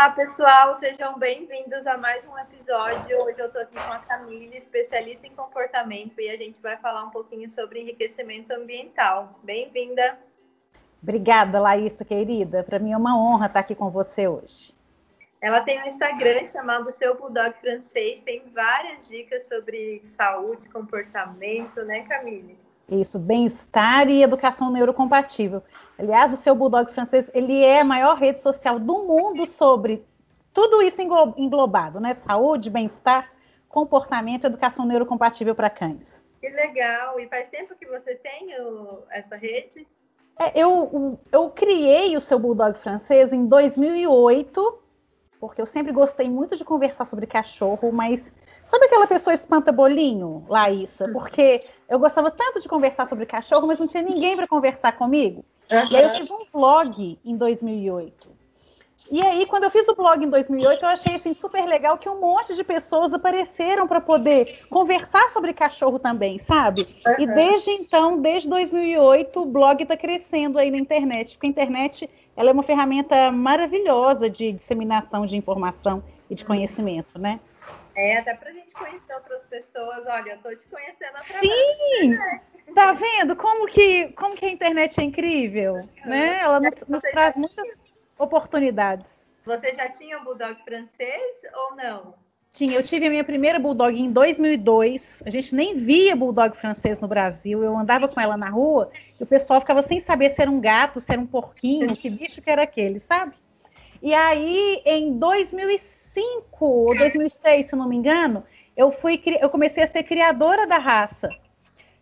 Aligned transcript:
Olá, 0.00 0.12
pessoal, 0.12 0.74
sejam 0.76 1.18
bem-vindos 1.18 1.86
a 1.86 1.98
mais 1.98 2.24
um 2.26 2.38
episódio. 2.38 3.18
Hoje 3.20 3.38
eu 3.38 3.48
estou 3.48 3.60
aqui 3.60 3.74
com 3.74 3.92
a 3.92 3.98
Camille, 3.98 4.56
especialista 4.56 5.26
em 5.26 5.34
comportamento, 5.34 6.18
e 6.18 6.30
a 6.30 6.36
gente 6.38 6.58
vai 6.62 6.78
falar 6.78 7.04
um 7.04 7.10
pouquinho 7.10 7.50
sobre 7.50 7.82
enriquecimento 7.82 8.50
ambiental. 8.50 9.38
Bem-vinda. 9.42 10.18
Obrigada, 11.02 11.60
Laísa, 11.60 12.02
querida. 12.02 12.64
Para 12.64 12.78
mim 12.78 12.92
é 12.92 12.96
uma 12.96 13.14
honra 13.14 13.44
estar 13.44 13.60
aqui 13.60 13.74
com 13.74 13.90
você 13.90 14.26
hoje. 14.26 14.74
Ela 15.38 15.60
tem 15.60 15.78
um 15.82 15.86
Instagram 15.86 16.48
chamado 16.48 16.90
Seu 16.92 17.14
Bulldog 17.18 17.52
Francês, 17.60 18.22
tem 18.22 18.42
várias 18.54 19.06
dicas 19.06 19.46
sobre 19.48 20.02
saúde, 20.08 20.66
comportamento, 20.70 21.82
né, 21.82 22.06
Camille? 22.08 22.56
Isso, 22.88 23.18
bem-estar 23.18 24.08
e 24.08 24.22
educação 24.22 24.70
neurocompatível. 24.70 25.62
Aliás, 26.00 26.32
o 26.32 26.36
seu 26.38 26.54
Bulldog 26.54 26.90
francês, 26.94 27.30
ele 27.34 27.62
é 27.62 27.80
a 27.80 27.84
maior 27.84 28.16
rede 28.16 28.40
social 28.40 28.78
do 28.78 29.02
mundo 29.04 29.46
sobre 29.46 30.02
tudo 30.50 30.80
isso 30.80 30.98
englobado, 31.36 32.00
né? 32.00 32.14
Saúde, 32.14 32.70
bem-estar, 32.70 33.30
comportamento, 33.68 34.46
educação 34.46 34.86
neurocompatível 34.86 35.54
para 35.54 35.68
cães. 35.68 36.24
Que 36.40 36.48
legal! 36.48 37.20
E 37.20 37.28
faz 37.28 37.50
tempo 37.50 37.74
que 37.74 37.84
você 37.84 38.14
tem 38.14 38.58
o, 38.62 39.02
essa 39.10 39.36
rede? 39.36 39.86
É, 40.38 40.58
eu, 40.58 41.18
eu 41.30 41.50
criei 41.50 42.16
o 42.16 42.20
seu 42.20 42.38
Bulldog 42.38 42.78
francês 42.78 43.30
em 43.30 43.46
2008, 43.46 44.78
porque 45.38 45.60
eu 45.60 45.66
sempre 45.66 45.92
gostei 45.92 46.30
muito 46.30 46.56
de 46.56 46.64
conversar 46.64 47.04
sobre 47.04 47.26
cachorro, 47.26 47.92
mas 47.92 48.32
sabe 48.64 48.86
aquela 48.86 49.06
pessoa 49.06 49.34
espanta 49.34 49.70
bolinho, 49.70 50.46
Laísa? 50.48 51.04
Hum. 51.04 51.12
Porque 51.12 51.60
eu 51.86 51.98
gostava 51.98 52.30
tanto 52.30 52.58
de 52.58 52.68
conversar 52.68 53.06
sobre 53.06 53.26
cachorro, 53.26 53.66
mas 53.66 53.78
não 53.78 53.86
tinha 53.86 54.02
ninguém 54.02 54.34
para 54.34 54.48
conversar 54.48 54.92
comigo. 54.92 55.44
Aí 55.70 56.02
eu 56.02 56.08
fiz 56.10 56.30
um 56.30 56.44
blog 56.52 57.18
em 57.24 57.36
2008. 57.36 58.40
E 59.10 59.20
aí, 59.22 59.44
quando 59.46 59.64
eu 59.64 59.70
fiz 59.70 59.88
o 59.88 59.94
blog 59.94 60.24
em 60.24 60.30
2008, 60.30 60.84
eu 60.84 60.88
achei 60.88 61.16
assim, 61.16 61.34
super 61.34 61.64
legal 61.64 61.98
que 61.98 62.08
um 62.08 62.20
monte 62.20 62.54
de 62.54 62.62
pessoas 62.62 63.12
apareceram 63.12 63.88
para 63.88 64.00
poder 64.00 64.66
conversar 64.68 65.28
sobre 65.30 65.52
cachorro 65.52 65.98
também, 65.98 66.38
sabe? 66.38 66.82
Uhum. 67.04 67.14
E 67.18 67.26
desde 67.26 67.70
então, 67.70 68.20
desde 68.20 68.48
2008, 68.48 69.40
o 69.40 69.46
blog 69.46 69.82
está 69.82 69.96
crescendo 69.96 70.58
aí 70.60 70.70
na 70.70 70.76
internet, 70.76 71.34
porque 71.34 71.46
a 71.46 71.50
internet 71.50 72.10
ela 72.36 72.50
é 72.50 72.52
uma 72.52 72.62
ferramenta 72.62 73.32
maravilhosa 73.32 74.30
de 74.30 74.52
disseminação 74.52 75.26
de 75.26 75.36
informação 75.36 76.04
e 76.28 76.34
de 76.34 76.44
conhecimento, 76.44 77.18
né? 77.18 77.40
É, 77.96 78.18
até 78.18 78.34
para 78.34 78.50
a 78.50 78.52
gente 78.52 78.72
conhecer 78.72 79.12
outras 79.12 79.42
pessoas. 79.50 80.06
Olha, 80.06 80.30
eu 80.30 80.36
estou 80.36 80.56
te 80.56 80.66
conhecendo 80.68 81.16
através 81.16 81.40
Sim! 81.40 82.18
Tá 82.74 82.92
vendo 82.92 83.36
como 83.36 83.66
que, 83.66 84.08
como 84.12 84.34
que 84.34 84.46
a 84.46 84.50
internet 84.50 85.00
é 85.00 85.04
incrível, 85.04 85.88
né? 86.04 86.40
Ela 86.40 86.60
nos, 86.60 86.74
nos 86.88 87.02
traz 87.02 87.36
muitas 87.36 87.66
oportunidades. 88.18 89.28
Você 89.44 89.74
já 89.74 89.88
tinha 89.88 90.18
um 90.18 90.24
bulldog 90.24 90.56
francês 90.64 91.22
ou 91.54 91.76
não? 91.76 92.14
Tinha, 92.52 92.74
eu 92.74 92.82
tive 92.82 93.06
a 93.06 93.10
minha 93.10 93.24
primeira 93.24 93.58
bulldog 93.58 93.98
em 93.98 94.10
2002. 94.10 95.22
A 95.24 95.30
gente 95.30 95.54
nem 95.54 95.76
via 95.76 96.16
bulldog 96.16 96.56
francês 96.56 97.00
no 97.00 97.06
Brasil. 97.06 97.62
Eu 97.62 97.76
andava 97.76 98.08
com 98.08 98.20
ela 98.20 98.36
na 98.36 98.48
rua 98.48 98.90
e 99.18 99.22
o 99.22 99.26
pessoal 99.26 99.60
ficava 99.60 99.82
sem 99.82 100.00
saber 100.00 100.30
se 100.30 100.42
era 100.42 100.50
um 100.50 100.60
gato, 100.60 101.00
se 101.00 101.12
era 101.12 101.20
um 101.20 101.26
porquinho, 101.26 101.96
que 101.96 102.10
bicho 102.10 102.42
que 102.42 102.50
era 102.50 102.62
aquele, 102.62 102.98
sabe? 102.98 103.34
E 104.02 104.12
aí, 104.14 104.82
em 104.84 105.16
2005 105.18 106.64
ou 106.64 106.96
2006, 106.96 107.66
se 107.66 107.76
não 107.76 107.88
me 107.88 107.96
engano, 107.96 108.44
eu 108.76 108.90
fui, 108.90 109.22
eu 109.40 109.48
comecei 109.48 109.82
a 109.82 109.86
ser 109.86 110.02
criadora 110.02 110.66
da 110.66 110.78
raça. 110.78 111.28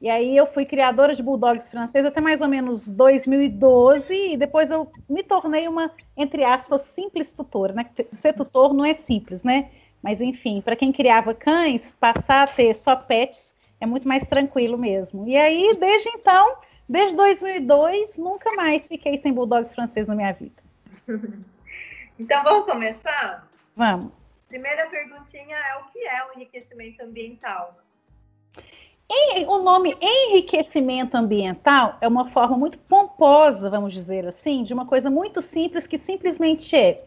E 0.01 0.09
aí 0.09 0.37
eu 0.37 0.47
fui 0.47 0.65
criadora 0.65 1.15
de 1.15 1.23
bulldogs 1.23 1.69
franceses 1.69 2.09
até 2.09 2.21
mais 2.21 2.41
ou 2.41 2.47
menos 2.47 2.87
2012 2.89 4.33
e 4.33 4.37
depois 4.37 4.71
eu 4.71 4.91
me 5.09 5.25
tornei 5.25 5.67
uma, 5.67 5.91
entre 6.17 6.45
aspas, 6.45 6.83
simples 6.83 7.33
tutora, 7.33 7.73
né? 7.73 7.85
Ser 8.11 8.33
tutor 8.33 8.73
não 8.73 8.85
é 8.85 8.95
simples, 8.95 9.43
né? 9.43 9.71
Mas 10.01 10.21
enfim, 10.21 10.61
para 10.61 10.77
quem 10.77 10.93
criava 10.93 11.35
cães, 11.35 11.93
passar 11.99 12.45
a 12.45 12.47
ter 12.47 12.75
só 12.75 12.95
pets 12.95 13.57
é 13.81 13.87
muito 13.87 14.07
mais 14.07 14.27
tranquilo 14.29 14.79
mesmo. 14.79 15.27
E 15.27 15.37
aí, 15.37 15.77
desde 15.79 16.09
então, 16.11 16.59
desde 16.89 17.17
2002, 17.17 18.19
nunca 18.19 18.55
mais 18.55 18.87
fiquei 18.87 19.19
sem 19.19 19.33
bulldogs 19.33 19.75
franceses 19.75 20.09
na 20.09 20.15
minha 20.15 20.33
vida. 20.33 20.63
Então 22.19 22.43
vamos 22.43 22.67
começar? 22.67 23.49
Vamos. 23.77 24.13
Primeira 24.49 24.89
perguntinha 24.89 25.57
é 25.57 25.77
o 25.77 25.85
que 25.85 26.01
é 26.01 26.27
o 26.27 26.33
enriquecimento 26.35 27.01
ambiental? 27.01 27.79
O 29.49 29.59
nome 29.59 29.97
enriquecimento 30.01 31.17
ambiental 31.17 31.97
é 32.01 32.07
uma 32.07 32.31
forma 32.31 32.57
muito 32.57 32.79
pomposa, 32.79 33.71
vamos 33.71 33.95
dizer 33.95 34.27
assim, 34.27 34.63
de 34.63 34.75
uma 34.75 34.85
coisa 34.85 35.09
muito 35.11 35.41
simples 35.41 35.87
que 35.87 35.99
simplesmente 35.99 36.77
é 36.77 37.03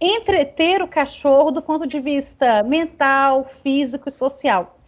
entreter 0.00 0.82
o 0.82 0.88
cachorro 0.88 1.50
do 1.50 1.60
ponto 1.60 1.86
de 1.86 2.00
vista 2.00 2.62
mental, 2.62 3.44
físico 3.62 4.08
e 4.08 4.12
social. 4.12 4.78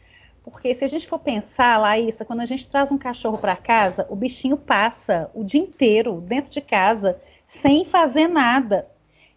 Porque 0.42 0.74
se 0.74 0.84
a 0.84 0.88
gente 0.88 1.06
for 1.06 1.18
pensar, 1.18 1.78
Laísa, 1.78 2.24
quando 2.24 2.40
a 2.40 2.46
gente 2.46 2.66
traz 2.66 2.90
um 2.90 2.98
cachorro 2.98 3.38
para 3.38 3.56
casa, 3.56 4.06
o 4.10 4.16
bichinho 4.16 4.56
passa 4.56 5.30
o 5.34 5.44
dia 5.44 5.60
inteiro 5.60 6.20
dentro 6.20 6.50
de 6.50 6.60
casa 6.60 7.20
sem 7.46 7.84
fazer 7.84 8.28
nada. 8.28 8.88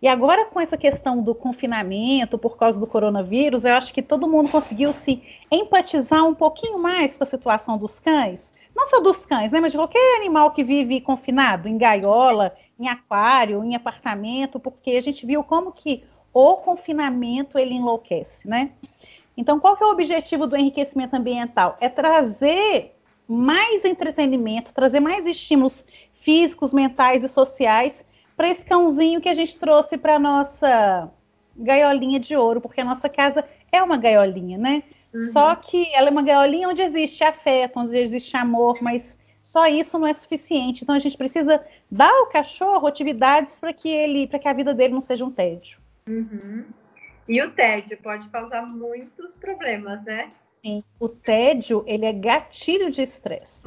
E 0.01 0.07
agora, 0.07 0.45
com 0.45 0.59
essa 0.59 0.77
questão 0.77 1.23
do 1.23 1.33
confinamento 1.33 2.37
por 2.37 2.55
causa 2.55 2.79
do 2.79 2.85
coronavírus, 2.85 3.65
eu 3.65 3.73
acho 3.73 3.91
que 3.91 4.01
todo 4.01 4.27
mundo 4.27 4.51
conseguiu 4.51 4.93
se 4.93 5.23
empatizar 5.51 6.23
um 6.23 6.35
pouquinho 6.35 6.79
mais 6.81 7.15
com 7.15 7.23
a 7.23 7.27
situação 7.27 7.77
dos 7.77 7.99
cães. 7.99 8.53
Não 8.75 8.85
só 8.87 8.99
dos 8.99 9.25
cães, 9.25 9.51
né, 9.51 9.59
mas 9.59 9.71
de 9.71 9.77
qualquer 9.77 10.17
animal 10.17 10.51
que 10.51 10.63
vive 10.63 11.01
confinado, 11.01 11.67
em 11.67 11.79
gaiola, 11.79 12.55
em 12.79 12.87
aquário, 12.87 13.63
em 13.63 13.75
apartamento, 13.75 14.59
porque 14.59 14.91
a 14.91 15.01
gente 15.01 15.25
viu 15.25 15.43
como 15.43 15.71
que 15.71 16.03
o 16.31 16.57
confinamento 16.57 17.57
ele 17.57 17.73
enlouquece, 17.73 18.47
né? 18.47 18.69
Então, 19.35 19.59
qual 19.59 19.75
que 19.75 19.83
é 19.83 19.87
o 19.87 19.91
objetivo 19.91 20.45
do 20.45 20.55
enriquecimento 20.55 21.15
ambiental? 21.15 21.75
É 21.81 21.89
trazer 21.89 22.95
mais 23.27 23.83
entretenimento, 23.83 24.73
trazer 24.73 24.99
mais 24.99 25.25
estímulos 25.25 25.83
físicos, 26.21 26.71
mentais 26.71 27.23
e 27.23 27.29
sociais 27.29 28.05
para 28.37 28.49
esse 28.49 28.63
cãozinho 28.63 29.19
que 29.19 29.27
a 29.27 29.33
gente 29.33 29.57
trouxe 29.57 29.97
para 29.97 30.19
nossa 30.19 31.11
gaiolinha 31.57 32.19
de 32.19 32.35
ouro, 32.35 32.61
porque 32.61 32.79
a 32.79 32.85
nossa 32.85 33.09
casa 33.09 33.43
é 33.71 33.81
uma 33.81 33.97
gaiolinha, 33.97 34.59
né? 34.59 34.83
Uhum. 35.11 35.31
Só 35.31 35.55
que 35.55 35.91
ela 35.95 36.09
é 36.09 36.11
uma 36.11 36.21
gaiolinha 36.21 36.69
onde 36.69 36.83
existe 36.83 37.23
afeto, 37.23 37.79
onde 37.79 37.97
existe 37.97 38.37
amor, 38.37 38.77
mas 38.79 39.17
só 39.41 39.65
isso 39.65 39.97
não 39.97 40.07
é 40.07 40.13
suficiente. 40.13 40.83
Então 40.83 40.93
a 40.93 40.99
gente 40.99 41.17
precisa 41.17 41.65
dar 41.89 42.11
ao 42.11 42.27
cachorro 42.27 42.85
atividades 42.85 43.59
para 43.59 43.73
que 43.73 43.89
ele, 43.89 44.27
para 44.27 44.37
que 44.37 44.47
a 44.47 44.53
vida 44.53 44.73
dele 44.73 44.93
não 44.93 45.01
seja 45.01 45.25
um 45.25 45.31
tédio. 45.31 45.79
Uhum. 46.07 46.65
E 47.27 47.41
o 47.41 47.51
tédio 47.51 47.97
pode 48.03 48.29
causar 48.29 48.61
muitos 48.67 49.33
problemas, 49.35 50.03
né? 50.03 50.31
Sim, 50.63 50.83
o 50.99 51.09
tédio 51.09 51.83
ele 51.87 52.05
é 52.05 52.13
gatilho 52.13 52.91
de 52.91 53.01
estresse. 53.01 53.63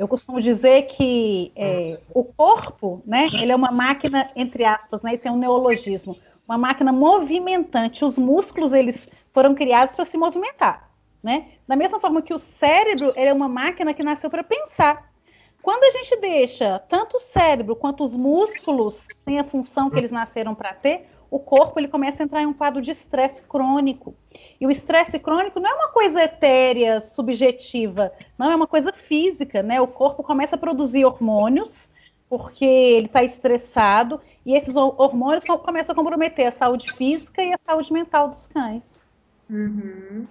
Eu 0.00 0.08
costumo 0.08 0.40
dizer 0.40 0.86
que 0.86 1.52
é, 1.54 2.00
o 2.14 2.24
corpo, 2.24 3.02
né, 3.04 3.26
ele 3.34 3.52
é 3.52 3.54
uma 3.54 3.70
máquina, 3.70 4.30
entre 4.34 4.64
aspas, 4.64 5.02
né, 5.02 5.12
esse 5.12 5.28
é 5.28 5.30
um 5.30 5.36
neologismo, 5.36 6.16
uma 6.48 6.56
máquina 6.56 6.90
movimentante. 6.90 8.02
Os 8.02 8.16
músculos, 8.16 8.72
eles 8.72 9.06
foram 9.30 9.54
criados 9.54 9.94
para 9.94 10.06
se 10.06 10.16
movimentar, 10.16 10.90
né? 11.22 11.48
Da 11.68 11.76
mesma 11.76 12.00
forma 12.00 12.22
que 12.22 12.32
o 12.32 12.38
cérebro, 12.38 13.12
ele 13.14 13.28
é 13.28 13.32
uma 13.32 13.46
máquina 13.46 13.92
que 13.92 14.02
nasceu 14.02 14.30
para 14.30 14.42
pensar. 14.42 15.12
Quando 15.60 15.84
a 15.84 15.90
gente 15.90 16.18
deixa 16.18 16.78
tanto 16.78 17.18
o 17.18 17.20
cérebro 17.20 17.76
quanto 17.76 18.02
os 18.02 18.16
músculos 18.16 19.06
sem 19.12 19.38
a 19.38 19.44
função 19.44 19.90
que 19.90 19.98
eles 19.98 20.10
nasceram 20.10 20.54
para 20.54 20.72
ter, 20.72 21.10
o 21.30 21.38
corpo 21.38 21.78
ele 21.78 21.88
começa 21.88 22.22
a 22.22 22.24
entrar 22.24 22.42
em 22.42 22.46
um 22.46 22.52
quadro 22.52 22.82
de 22.82 22.90
estresse 22.90 23.42
crônico. 23.42 24.14
E 24.60 24.66
o 24.66 24.70
estresse 24.70 25.18
crônico 25.18 25.60
não 25.60 25.70
é 25.70 25.74
uma 25.74 25.88
coisa 25.88 26.22
etérea, 26.22 27.00
subjetiva, 27.00 28.12
não 28.36 28.50
é 28.50 28.56
uma 28.56 28.66
coisa 28.66 28.92
física, 28.92 29.62
né? 29.62 29.80
O 29.80 29.86
corpo 29.86 30.22
começa 30.22 30.56
a 30.56 30.58
produzir 30.58 31.04
hormônios 31.04 31.90
porque 32.28 32.64
ele 32.64 33.06
está 33.06 33.22
estressado 33.22 34.20
e 34.46 34.54
esses 34.54 34.76
hormônios 34.76 35.44
começam 35.44 35.92
a 35.92 35.96
comprometer 35.96 36.46
a 36.46 36.52
saúde 36.52 36.92
física 36.92 37.42
e 37.42 37.52
a 37.52 37.58
saúde 37.58 37.92
mental 37.92 38.28
dos 38.28 38.46
cães. 38.46 39.08
Uhum. 39.48 40.26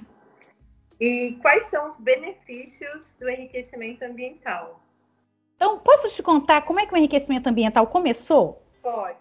E 1.00 1.38
quais 1.42 1.68
são 1.68 1.88
os 1.88 1.96
benefícios 1.98 3.16
do 3.20 3.30
enriquecimento 3.30 4.04
ambiental? 4.04 4.82
Então, 5.56 5.78
posso 5.80 6.10
te 6.10 6.24
contar 6.24 6.62
como 6.62 6.80
é 6.80 6.86
que 6.86 6.94
o 6.94 6.98
enriquecimento 6.98 7.48
ambiental 7.50 7.86
começou? 7.88 8.62
Pode. 8.82 9.18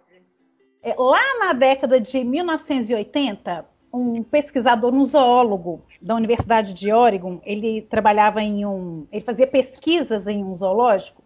É, 0.83 0.95
lá 0.97 1.39
na 1.41 1.53
década 1.53 2.01
de 2.01 2.23
1980, 2.23 3.67
um 3.93 4.23
pesquisador, 4.23 4.95
um 4.95 5.05
zoólogo 5.05 5.83
da 6.01 6.15
Universidade 6.15 6.73
de 6.73 6.93
Oregon, 6.93 7.41
ele 7.45 7.83
trabalhava 7.83 8.43
em 8.43 8.65
um, 8.65 9.07
ele 9.11 9.25
fazia 9.25 9.47
pesquisas 9.47 10.29
em 10.29 10.45
um 10.45 10.55
zoológico 10.55 11.23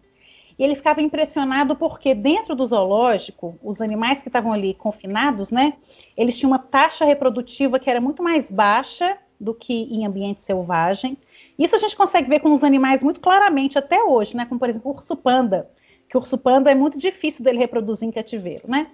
e 0.57 0.63
ele 0.63 0.75
ficava 0.75 1.01
impressionado 1.01 1.75
porque 1.75 2.13
dentro 2.13 2.55
do 2.55 2.65
zoológico, 2.65 3.57
os 3.63 3.81
animais 3.81 4.21
que 4.21 4.29
estavam 4.29 4.53
ali 4.53 4.73
confinados, 4.73 5.51
né, 5.51 5.73
eles 6.15 6.37
tinham 6.37 6.51
uma 6.51 6.59
taxa 6.59 7.05
reprodutiva 7.05 7.79
que 7.79 7.89
era 7.89 7.99
muito 7.99 8.23
mais 8.23 8.49
baixa 8.49 9.17
do 9.39 9.53
que 9.53 9.73
em 9.73 10.05
ambiente 10.05 10.41
selvagem. 10.41 11.17
Isso 11.57 11.75
a 11.75 11.79
gente 11.79 11.97
consegue 11.97 12.29
ver 12.29 12.39
com 12.39 12.53
os 12.53 12.63
animais 12.63 13.03
muito 13.03 13.19
claramente 13.19 13.77
até 13.77 14.01
hoje, 14.03 14.35
né, 14.37 14.45
como 14.45 14.59
por 14.59 14.69
exemplo 14.69 14.91
o 14.91 14.95
urso 14.95 15.15
panda, 15.15 15.69
que 16.09 16.15
o 16.15 16.19
urso 16.19 16.37
panda 16.37 16.71
é 16.71 16.75
muito 16.75 16.97
difícil 16.97 17.43
dele 17.43 17.57
reproduzir 17.57 18.07
em 18.07 18.11
cativeiro, 18.11 18.63
né? 18.67 18.87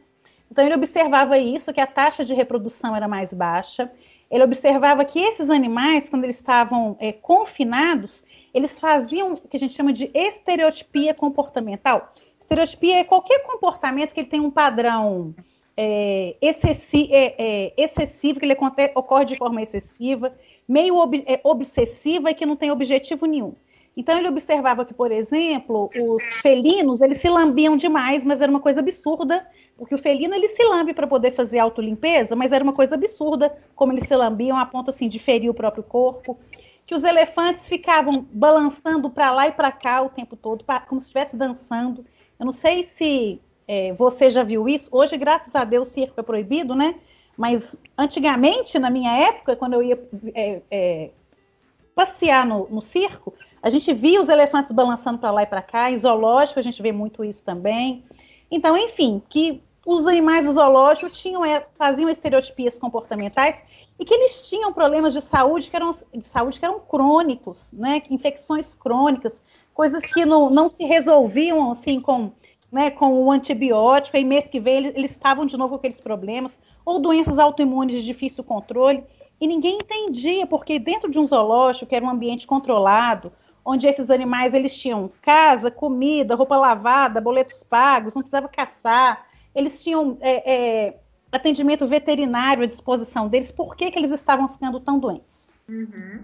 Então 0.52 0.66
ele 0.66 0.76
observava 0.76 1.38
isso, 1.38 1.74
que 1.74 1.82
a 1.82 1.88
taxa 1.88 2.26
de 2.26 2.34
reprodução 2.34 2.96
era 2.96 3.08
mais 3.08 3.34
baixa. 3.34 3.92
Ele 4.30 4.44
observava 4.44 5.06
que 5.06 5.20
esses 5.20 5.50
animais, 5.50 6.08
quando 6.10 6.24
eles 6.24 6.36
estavam 6.36 6.96
é, 7.00 7.12
confinados, 7.12 8.24
eles 8.54 8.80
faziam 8.80 9.34
o 9.34 9.38
que 9.38 9.58
a 9.58 9.60
gente 9.60 9.76
chama 9.76 9.94
de 9.94 10.10
estereotipia 10.14 11.14
comportamental. 11.14 12.14
Estereotipia 12.40 12.98
é 12.98 13.04
qualquer 13.04 13.44
comportamento 13.44 14.14
que 14.14 14.20
ele 14.20 14.30
tem 14.30 14.40
um 14.40 14.52
padrão 14.52 15.36
é, 15.78 16.36
excessi 16.42 17.10
é, 17.12 17.36
é, 17.38 17.74
excessivo, 17.78 18.40
que 18.40 18.46
ele 18.46 18.58
ocorre 18.96 19.26
de 19.26 19.38
forma 19.38 19.62
excessiva, 19.62 20.34
meio 20.68 20.96
ob 20.98 21.24
é, 21.26 21.40
obsessiva 21.44 22.32
e 22.32 22.34
que 22.34 22.46
não 22.46 22.56
tem 22.56 22.70
objetivo 22.70 23.26
nenhum. 23.26 23.54
Então 23.96 24.18
ele 24.18 24.28
observava 24.28 24.86
que, 24.86 24.94
por 24.94 25.12
exemplo, 25.12 25.90
os 25.96 26.24
felinos, 26.42 27.02
eles 27.02 27.20
se 27.20 27.30
lambiam 27.30 27.76
demais, 27.76 28.24
mas 28.24 28.42
era 28.42 28.50
uma 28.50 28.60
coisa 28.60 28.80
absurda, 28.80 29.46
porque 29.80 29.96
o 29.96 29.98
felino 29.98 30.36
ele 30.36 30.50
se 30.50 30.62
lambe 30.64 30.94
para 30.94 31.08
poder 31.08 31.32
fazer 31.32 31.58
autolimpeza, 31.58 32.36
mas 32.36 32.52
era 32.52 32.64
uma 32.64 32.74
coisa 32.74 32.96
absurda 32.96 33.58
como 33.74 33.94
eles 33.94 34.06
se 34.06 34.16
lambiam 34.16 34.58
a 34.58 34.66
ponto 34.66 34.90
assim 34.90 35.08
de 35.08 35.18
ferir 35.18 35.50
o 35.50 35.54
próprio 35.54 35.82
corpo. 35.82 36.38
Que 36.86 36.94
os 36.94 37.04
elefantes 37.04 37.68
ficavam 37.68 38.28
balançando 38.32 39.10
para 39.10 39.32
lá 39.32 39.48
e 39.48 39.52
para 39.52 39.72
cá 39.72 40.02
o 40.02 40.10
tempo 40.10 40.36
todo, 40.36 40.66
como 40.88 41.00
se 41.00 41.08
estivesse 41.08 41.38
dançando. 41.38 42.06
Eu 42.38 42.46
não 42.46 42.52
sei 42.52 42.84
se 42.84 43.40
é, 43.68 43.94
você 43.94 44.30
já 44.30 44.44
viu 44.44 44.68
isso. 44.68 44.90
Hoje, 44.92 45.16
graças 45.16 45.56
a 45.56 45.64
Deus, 45.64 45.88
o 45.88 45.92
circo 45.92 46.20
é 46.20 46.24
proibido, 46.24 46.76
né? 46.76 46.96
Mas 47.38 47.74
antigamente, 47.98 48.78
na 48.78 48.90
minha 48.90 49.16
época, 49.16 49.56
quando 49.56 49.76
eu 49.76 49.84
ia 49.84 50.00
é, 50.36 50.62
é, 50.70 51.10
passear 51.96 52.46
no, 52.46 52.68
no, 52.70 52.82
circo, 52.82 53.34
a 53.64 53.70
gente 53.70 53.94
via 53.94 54.22
os 54.22 54.28
elefantes 54.28 54.74
balançando 54.74 55.20
para 55.20 55.32
lá 55.32 55.44
e 55.44 55.46
para 55.46 55.62
cá. 55.62 55.90
Em 55.90 55.98
zoológico, 55.98 56.60
a 56.60 56.64
gente 56.64 56.82
vê 56.82 56.92
muito 56.92 57.24
isso 57.24 57.44
também. 57.44 58.04
Então, 58.52 58.76
enfim, 58.76 59.22
que 59.30 59.62
os 59.92 60.06
animais 60.06 60.46
do 60.46 60.54
zoológico 60.54 61.10
tinham, 61.10 61.44
é, 61.44 61.66
faziam 61.76 62.10
estereotipias 62.12 62.78
comportamentais 62.78 63.64
e 63.98 64.06
que 64.06 64.14
eles 64.14 64.48
tinham 64.48 64.72
problemas 64.72 65.14
de 65.14 65.22
saúde 65.22 65.68
que 65.68 65.76
eram, 65.76 65.96
de 66.14 66.28
saúde 66.28 66.60
que 66.60 66.66
eram 66.66 66.80
crônicos, 66.80 67.72
né? 67.74 68.04
Infecções 68.08 68.76
crônicas, 68.76 69.42
coisas 69.74 70.06
que 70.06 70.26
não, 70.26 70.48
não 70.52 70.70
se 70.70 70.84
resolviam 70.84 71.72
assim 71.72 72.00
com, 72.00 72.32
né, 72.72 72.92
com 72.92 73.24
o 73.24 73.32
antibiótico, 73.32 74.16
e 74.16 74.24
mês 74.24 74.48
que 74.48 74.60
vem 74.60 74.78
eles, 74.78 74.96
eles 74.96 75.12
estavam 75.12 75.44
de 75.44 75.58
novo 75.58 75.70
com 75.70 75.76
aqueles 75.78 76.00
problemas, 76.00 76.60
ou 76.86 77.00
doenças 77.00 77.40
autoimunes 77.40 77.96
de 77.96 78.06
difícil 78.06 78.44
controle, 78.44 79.04
e 79.42 79.48
ninguém 79.48 79.78
entendia, 79.78 80.46
porque 80.46 80.78
dentro 80.78 81.10
de 81.10 81.18
um 81.18 81.26
zoológico, 81.26 81.88
que 81.88 81.96
era 81.96 82.06
um 82.06 82.10
ambiente 82.10 82.46
controlado, 82.46 83.32
onde 83.66 83.88
esses 83.88 84.12
animais 84.12 84.54
eles 84.54 84.76
tinham 84.78 85.10
casa, 85.20 85.72
comida, 85.72 86.36
roupa 86.36 86.58
lavada, 86.58 87.20
boletos 87.20 87.64
pagos, 87.64 88.14
não 88.14 88.22
precisava 88.22 88.48
caçar, 88.48 89.29
eles 89.60 89.84
tinham 89.84 90.18
é, 90.22 90.54
é, 90.54 91.00
atendimento 91.32 91.88
veterinário 91.88 92.64
à 92.64 92.66
disposição 92.66 93.28
deles, 93.28 93.52
por 93.52 93.76
que, 93.76 93.92
que 93.92 94.00
eles 94.00 94.12
estavam 94.12 94.48
ficando 94.48 94.80
tão 94.80 94.98
doentes? 94.98 95.50
Uhum. 95.68 96.22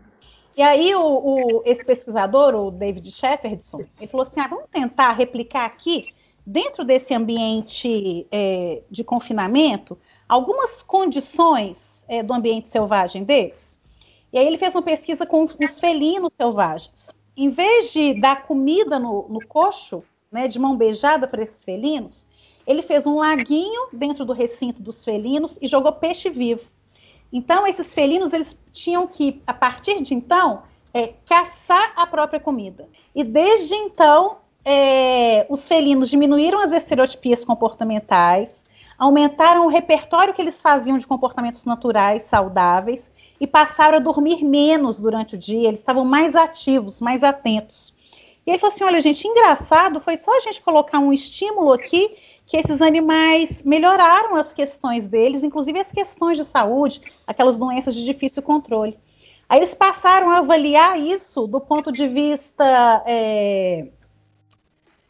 E 0.55 0.61
aí 0.61 0.95
o, 0.95 1.01
o, 1.01 1.61
esse 1.65 1.83
pesquisador, 1.83 2.55
o 2.55 2.71
David 2.71 3.11
Shepardson, 3.11 3.83
ele 3.99 4.07
falou 4.07 4.25
assim, 4.25 4.39
ah, 4.39 4.47
vamos 4.47 4.65
tentar 4.71 5.11
replicar 5.11 5.65
aqui, 5.65 6.13
dentro 6.45 6.85
desse 6.85 7.13
ambiente 7.13 8.25
é, 8.31 8.81
de 8.89 9.03
confinamento, 9.03 9.97
algumas 10.29 10.81
condições 10.81 12.05
é, 12.07 12.23
do 12.23 12.33
ambiente 12.33 12.69
selvagem 12.69 13.23
deles. 13.23 13.77
E 14.31 14.37
aí 14.37 14.45
ele 14.45 14.57
fez 14.57 14.73
uma 14.73 14.81
pesquisa 14.81 15.25
com 15.25 15.43
os 15.45 15.79
felinos 15.79 16.31
selvagens. 16.37 17.09
Em 17.35 17.49
vez 17.49 17.91
de 17.91 18.13
dar 18.19 18.43
comida 18.43 18.97
no, 18.97 19.27
no 19.27 19.45
coxo, 19.45 20.03
né, 20.31 20.47
de 20.47 20.59
mão 20.59 20.77
beijada 20.77 21.27
para 21.27 21.43
esses 21.43 21.63
felinos, 21.63 22.24
ele 22.65 22.81
fez 22.81 23.05
um 23.05 23.17
laguinho 23.17 23.87
dentro 23.91 24.25
do 24.25 24.33
recinto 24.33 24.81
dos 24.81 25.03
felinos 25.03 25.57
e 25.61 25.67
jogou 25.67 25.91
peixe 25.91 26.29
vivo. 26.29 26.69
Então, 27.31 27.67
esses 27.67 27.93
felinos, 27.93 28.33
eles 28.33 28.55
tinham 28.71 29.07
que, 29.07 29.41
a 29.45 29.53
partir 29.53 30.01
de 30.01 30.13
então, 30.13 30.63
é, 30.93 31.13
caçar 31.27 31.93
a 31.95 32.07
própria 32.07 32.39
comida. 32.39 32.87
E 33.13 33.23
desde 33.23 33.75
então, 33.75 34.37
é, 34.63 35.45
os 35.49 35.67
felinos 35.67 36.09
diminuíram 36.09 36.59
as 36.59 36.71
estereotipias 36.71 37.43
comportamentais, 37.43 38.63
aumentaram 38.97 39.65
o 39.65 39.69
repertório 39.69 40.33
que 40.33 40.41
eles 40.41 40.61
faziam 40.61 40.97
de 40.97 41.05
comportamentos 41.05 41.65
naturais, 41.65 42.23
saudáveis, 42.23 43.11
e 43.39 43.45
passaram 43.45 43.97
a 43.97 43.99
dormir 43.99 44.43
menos 44.43 44.97
durante 44.97 45.35
o 45.35 45.37
dia, 45.37 45.67
eles 45.67 45.79
estavam 45.79 46.05
mais 46.05 46.35
ativos, 46.35 47.01
mais 47.01 47.21
atentos. 47.21 47.93
E 48.45 48.51
ele 48.51 48.59
falou 48.59 48.73
assim: 48.73 48.83
olha, 48.83 49.01
gente, 49.01 49.27
engraçado, 49.27 49.99
foi 49.99 50.17
só 50.17 50.37
a 50.37 50.39
gente 50.39 50.61
colocar 50.61 50.99
um 50.99 51.11
estímulo 51.11 51.73
aqui 51.73 52.15
que 52.45 52.57
esses 52.57 52.81
animais 52.81 53.63
melhoraram 53.63 54.35
as 54.35 54.53
questões 54.53 55.07
deles, 55.07 55.43
inclusive 55.43 55.79
as 55.79 55.91
questões 55.91 56.37
de 56.37 56.45
saúde, 56.45 57.01
aquelas 57.25 57.57
doenças 57.57 57.95
de 57.95 58.05
difícil 58.05 58.43
controle. 58.43 58.97
Aí 59.49 59.59
eles 59.59 59.73
passaram 59.73 60.29
a 60.29 60.37
avaliar 60.37 60.99
isso 60.99 61.47
do 61.47 61.59
ponto 61.59 61.91
de 61.91 62.07
vista 62.07 63.03
é, 63.05 63.87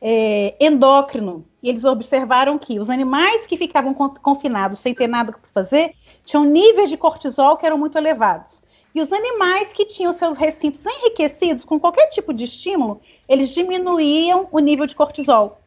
é, 0.02 0.56
endócrino, 0.60 1.46
e 1.62 1.70
eles 1.70 1.84
observaram 1.84 2.58
que 2.58 2.80
os 2.80 2.90
animais 2.90 3.48
que 3.48 3.58
ficavam 3.58 3.94
confinados 3.94 4.80
sem 4.80 4.94
ter 4.94 5.08
nada 5.08 5.32
para 5.32 5.42
fazer 5.54 5.94
tinham 6.26 6.44
níveis 6.44 6.90
de 6.90 6.98
cortisol 6.98 7.58
que 7.58 7.66
eram 7.66 7.78
muito 7.78 7.98
elevados. 7.98 8.64
E 8.94 9.02
os 9.02 9.12
animais 9.12 9.74
que 9.74 9.86
tinham 9.86 10.14
seus 10.14 10.38
recintos 10.38 10.86
enriquecidos 10.86 11.66
com 11.66 11.80
qualquer 11.80 12.08
tipo 12.10 12.34
de 12.34 12.46
estímulo, 12.46 13.02
eles 13.28 13.50
diminuíam 13.50 14.48
o 14.52 14.60
nível 14.60 14.86
de 14.86 14.96
cortisol. 14.96 15.60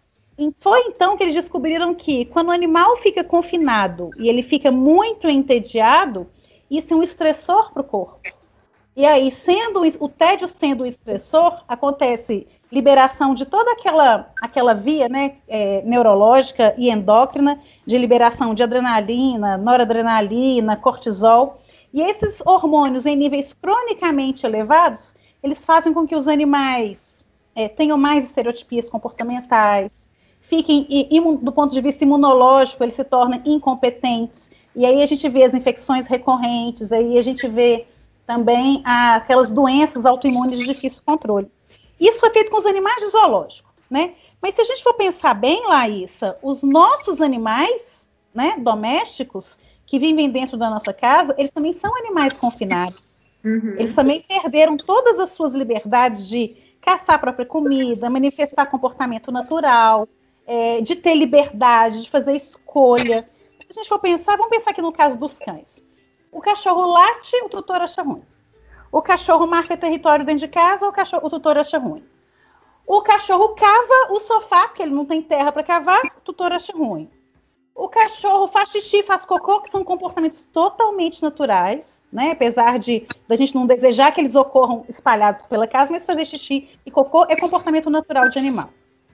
Foi 0.61 0.81
então 0.83 1.17
que 1.17 1.25
eles 1.25 1.35
descobriram 1.35 1.95
que 1.95 2.25
quando 2.27 2.49
o 2.49 2.53
animal 2.53 2.97
fica 2.99 3.25
confinado 3.25 4.11
e 4.17 4.29
ele 4.29 4.43
fica 4.43 4.71
muito 4.71 5.29
entediado, 5.29 6.29
isso 6.71 6.95
é 6.95 6.97
um 6.97 7.03
estressor 7.03 7.73
para 7.73 7.83
o 7.83 7.85
corpo. 7.85 8.21
E 8.95 9.07
aí, 9.07 9.31
sendo 9.31 9.81
o 10.01 10.09
tédio 10.09 10.49
sendo 10.49 10.85
estressor, 10.85 11.63
acontece 11.69 12.47
liberação 12.71 13.35
de 13.35 13.47
toda 13.47 13.73
aquela, 13.73 14.31
aquela 14.43 14.75
via 14.75 15.09
né, 15.09 15.37
é, 15.49 15.83
neurológica 15.83 16.75
e 16.77 16.91
endócrina, 16.91 17.61
de 17.87 17.97
liberação 17.97 18.55
de 18.55 18.63
adrenalina, 18.63 19.57
noradrenalina, 19.57 20.77
cortisol. 20.77 21.61
E 21.93 22.03
esses 22.03 22.41
hormônios 22.45 23.07
em 23.07 23.17
níveis 23.17 23.53
cronicamente 23.53 24.45
elevados, 24.45 25.15
eles 25.43 25.65
fazem 25.65 25.93
com 25.93 26.07
que 26.07 26.17
os 26.17 26.29
animais 26.29 27.25
é, 27.55 27.69
tenham 27.69 27.97
mais 27.97 28.27
estereotipias 28.27 28.91
comportamentais, 28.91 30.08
fiquem, 30.49 30.87
do 31.41 31.53
ponto 31.53 31.73
de 31.73 31.81
vista 31.81 32.05
imunológico, 32.05 32.83
eles 32.83 32.95
se 32.95 33.05
tornam 33.05 33.41
incompetentes. 33.45 34.51
E 34.75 34.85
aí 34.87 35.03
a 35.03 35.07
gente 35.07 35.29
vê 35.29 35.45
as 35.45 35.55
infecções 35.55 36.07
recorrentes, 36.07 36.93
aí 36.93 37.19
a 37.19 37.23
gente 37.23 37.47
vê 37.49 37.87
também 38.27 38.83
aquelas 38.85 39.51
doenças 39.51 40.05
autoimunes 40.05 40.59
de 40.59 40.67
difícil 40.67 41.03
controle. 41.05 41.51
Isso 41.99 42.25
é 42.25 42.31
feito 42.31 42.51
com 42.51 42.59
os 42.59 42.67
animais 42.67 43.03
de 43.03 43.09
zoológico, 43.11 43.73
né? 43.91 44.13
Mas 44.41 44.55
se 44.55 44.61
a 44.61 44.65
gente 44.65 44.83
for 44.83 44.95
pensar 44.95 45.35
bem, 45.35 45.67
Laísa, 45.67 46.37
os 46.43 46.63
nossos 46.63 47.21
animais, 47.21 48.07
né, 48.33 48.57
domésticos, 48.59 49.59
que 49.85 49.99
vivem 49.99 50.31
dentro 50.31 50.57
da 50.57 50.71
nossa 50.71 50.93
casa, 50.93 51.35
eles 51.39 51.51
também 51.51 51.73
são 51.73 51.97
animais 51.97 52.37
confinados. 52.37 53.03
Uhum. 53.45 53.75
Eles 53.79 53.95
também 53.95 54.23
perderam 54.29 54.77
todas 54.77 55.19
as 55.19 55.31
suas 55.31 55.55
liberdades 55.55 56.29
de 56.29 56.55
caçar 56.81 57.17
a 57.17 57.19
própria 57.19 57.47
comida, 57.47 58.11
manifestar 58.11 58.67
comportamento 58.67 59.33
natural, 59.33 60.07
é, 60.49 60.81
de 60.81 60.97
ter 60.97 61.15
liberdade, 61.15 62.03
de 62.03 62.11
fazer 62.11 62.35
escolha. 62.35 63.29
Se 63.61 63.69
a 63.71 63.83
gente 63.83 63.89
for 63.89 63.99
pensar, 63.99 64.35
vamos 64.37 64.51
pensar 64.51 64.71
aqui 64.71 64.81
no 64.81 64.91
caso 64.91 65.19
dos 65.19 65.39
cães. 65.39 65.85
O 66.33 66.41
cachorro 66.41 66.87
late, 66.87 67.37
o 67.45 67.51
tutor 67.51 67.83
acha 67.83 68.03
ruim. 68.03 68.23
O 68.91 69.03
cachorro 69.03 69.47
marca 69.47 69.77
território 69.77 70.25
dentro 70.25 70.47
de 70.47 70.49
casa, 70.49 70.89
o, 70.89 70.93
cachorro, 70.93 71.27
o 71.27 71.31
tutor 71.31 71.59
acha 71.59 71.79
ruim. 71.79 72.03
O 72.87 73.03
cachorro 73.03 73.51
cava 73.51 74.13
o 74.13 74.21
sofá, 74.21 74.69
porque 74.69 74.83
ele 74.83 74.95
não 74.95 75.05
tem 75.05 75.21
terra 75.21 75.53
para 75.53 75.63
cavar, 75.63 76.01
o 76.17 76.21
tutor 76.23 76.51
acha 76.51 76.73
ruim. 76.73 77.11
O 77.75 77.87
cachorro 77.87 78.49
faz 78.49 78.71
xixi, 78.71 79.03
faz 79.03 79.27
cocô, 79.27 79.61
que 79.61 79.71
são 79.71 79.85
comportamentos 79.85 80.49
totalmente 80.49 81.23
naturais, 81.23 82.03
né? 82.11 82.31
Apesar 82.31 82.79
de 82.79 83.07
a 83.29 83.35
gente 83.37 83.55
não 83.55 83.67
desejar 83.67 84.13
que 84.13 84.21
eles 84.23 84.35
ocorram 84.35 84.87
espalhados 84.89 85.45
pela 85.45 85.67
casa, 85.67 85.93
mas 85.93 86.07
fazer 86.07 86.25
xixi 86.25 86.71
e 86.87 86.91
cocô 86.91 87.27
é 87.29 87.37
comportamento 87.37 87.91
natural 87.91 88.31
de 88.31 88.39
animal. 88.39 88.71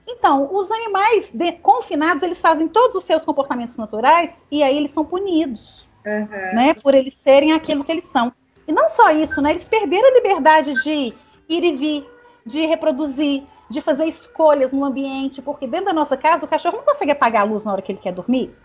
Então, 0.07 0.53
os 0.53 0.71
animais 0.71 1.29
de, 1.33 1.53
confinados, 1.53 2.21
eles 2.21 2.39
fazem 2.39 2.67
todos 2.67 2.95
os 2.95 3.03
seus 3.03 3.25
comportamentos 3.25 3.75
naturais 3.75 4.45
e 4.51 4.61
aí 4.61 4.77
eles 4.77 4.91
são 4.91 5.03
punidos, 5.03 5.87
uhum. 6.05 6.55
né? 6.55 6.73
Por 6.75 6.93
eles 6.93 7.15
serem 7.15 7.53
aquilo 7.53 7.83
que 7.83 7.91
eles 7.91 8.05
são. 8.05 8.31
E 8.67 8.71
não 8.71 8.87
só 8.87 9.09
isso, 9.11 9.41
né? 9.41 9.51
Eles 9.51 9.67
perderam 9.67 10.07
a 10.07 10.13
liberdade 10.13 10.73
de 10.83 11.13
ir 11.49 11.63
e 11.63 11.75
vir, 11.75 12.09
de 12.45 12.65
reproduzir, 12.65 13.43
de 13.69 13.81
fazer 13.81 14.05
escolhas 14.05 14.71
no 14.71 14.85
ambiente, 14.85 15.41
porque 15.41 15.65
dentro 15.65 15.87
da 15.87 15.93
nossa 15.93 16.15
casa 16.15 16.45
o 16.45 16.47
cachorro 16.47 16.77
não 16.77 16.83
consegue 16.85 17.11
apagar 17.11 17.41
a 17.41 17.45
luz 17.45 17.63
na 17.63 17.71
hora 17.71 17.81
que 17.81 17.91
ele 17.91 17.99
quer 17.99 18.13
dormir, 18.13 18.55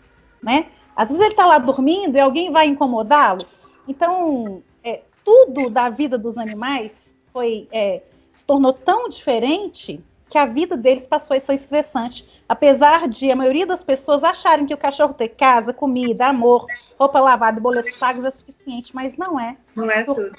né? 0.42 0.66
Às 0.94 1.08
vezes 1.08 1.22
ele 1.22 1.32
está 1.32 1.46
lá 1.46 1.58
dormindo 1.58 2.16
e 2.16 2.20
alguém 2.20 2.52
vai 2.52 2.66
incomodá-lo. 2.66 3.46
Então, 3.88 4.62
é, 4.84 5.00
tudo 5.24 5.70
da 5.70 5.88
vida 5.88 6.18
dos 6.18 6.36
animais 6.36 7.16
foi 7.32 7.66
é, 7.72 8.02
se 8.34 8.44
tornou 8.44 8.72
tão 8.72 9.08
diferente 9.08 10.02
que 10.30 10.38
a 10.38 10.46
vida 10.46 10.76
deles 10.76 11.06
passou 11.06 11.36
a 11.36 11.40
ser 11.40 11.54
estressante. 11.54 12.26
Apesar 12.48 13.08
de 13.08 13.30
a 13.30 13.36
maioria 13.36 13.66
das 13.66 13.82
pessoas 13.82 14.22
acharem 14.22 14.64
que 14.64 14.72
o 14.72 14.78
cachorro 14.78 15.12
ter 15.12 15.30
casa, 15.30 15.74
comida, 15.74 16.28
amor, 16.28 16.66
roupa 16.98 17.18
lavada 17.18 17.58
e 17.58 17.62
boletos 17.62 17.96
pagos 17.96 18.24
é 18.24 18.30
suficiente, 18.30 18.94
mas 18.94 19.16
não 19.16 19.38
é. 19.38 19.56
Não 19.74 19.90
é 19.90 20.04
tudo. 20.04 20.32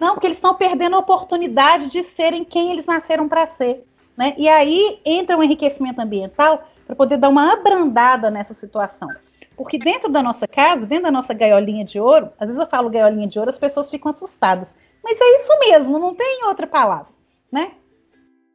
Não, 0.00 0.14
porque 0.14 0.26
eles 0.26 0.38
estão 0.38 0.54
perdendo 0.54 0.96
a 0.96 0.98
oportunidade 0.98 1.88
de 1.88 2.02
serem 2.02 2.42
quem 2.42 2.72
eles 2.72 2.86
nasceram 2.86 3.28
para 3.28 3.46
ser. 3.46 3.86
Né? 4.16 4.34
E 4.38 4.48
aí 4.48 5.00
entra 5.04 5.36
o 5.36 5.40
um 5.40 5.42
enriquecimento 5.42 6.00
ambiental 6.00 6.66
para 6.86 6.96
poder 6.96 7.18
dar 7.18 7.28
uma 7.28 7.52
abrandada 7.52 8.30
nessa 8.30 8.54
situação. 8.54 9.08
Porque 9.56 9.78
dentro 9.78 10.10
da 10.10 10.22
nossa 10.22 10.48
casa, 10.48 10.86
dentro 10.86 11.04
da 11.04 11.10
nossa 11.10 11.32
gaiolinha 11.34 11.84
de 11.84 12.00
ouro, 12.00 12.30
às 12.40 12.48
vezes 12.48 12.60
eu 12.60 12.66
falo 12.66 12.90
gaiolinha 12.90 13.28
de 13.28 13.38
ouro, 13.38 13.50
as 13.50 13.58
pessoas 13.58 13.90
ficam 13.90 14.10
assustadas. 14.10 14.74
Mas 15.02 15.20
é 15.20 15.36
isso 15.36 15.58
mesmo, 15.60 15.98
não 15.98 16.14
tem 16.14 16.44
outra 16.46 16.66
palavra, 16.66 17.12
né? 17.52 17.72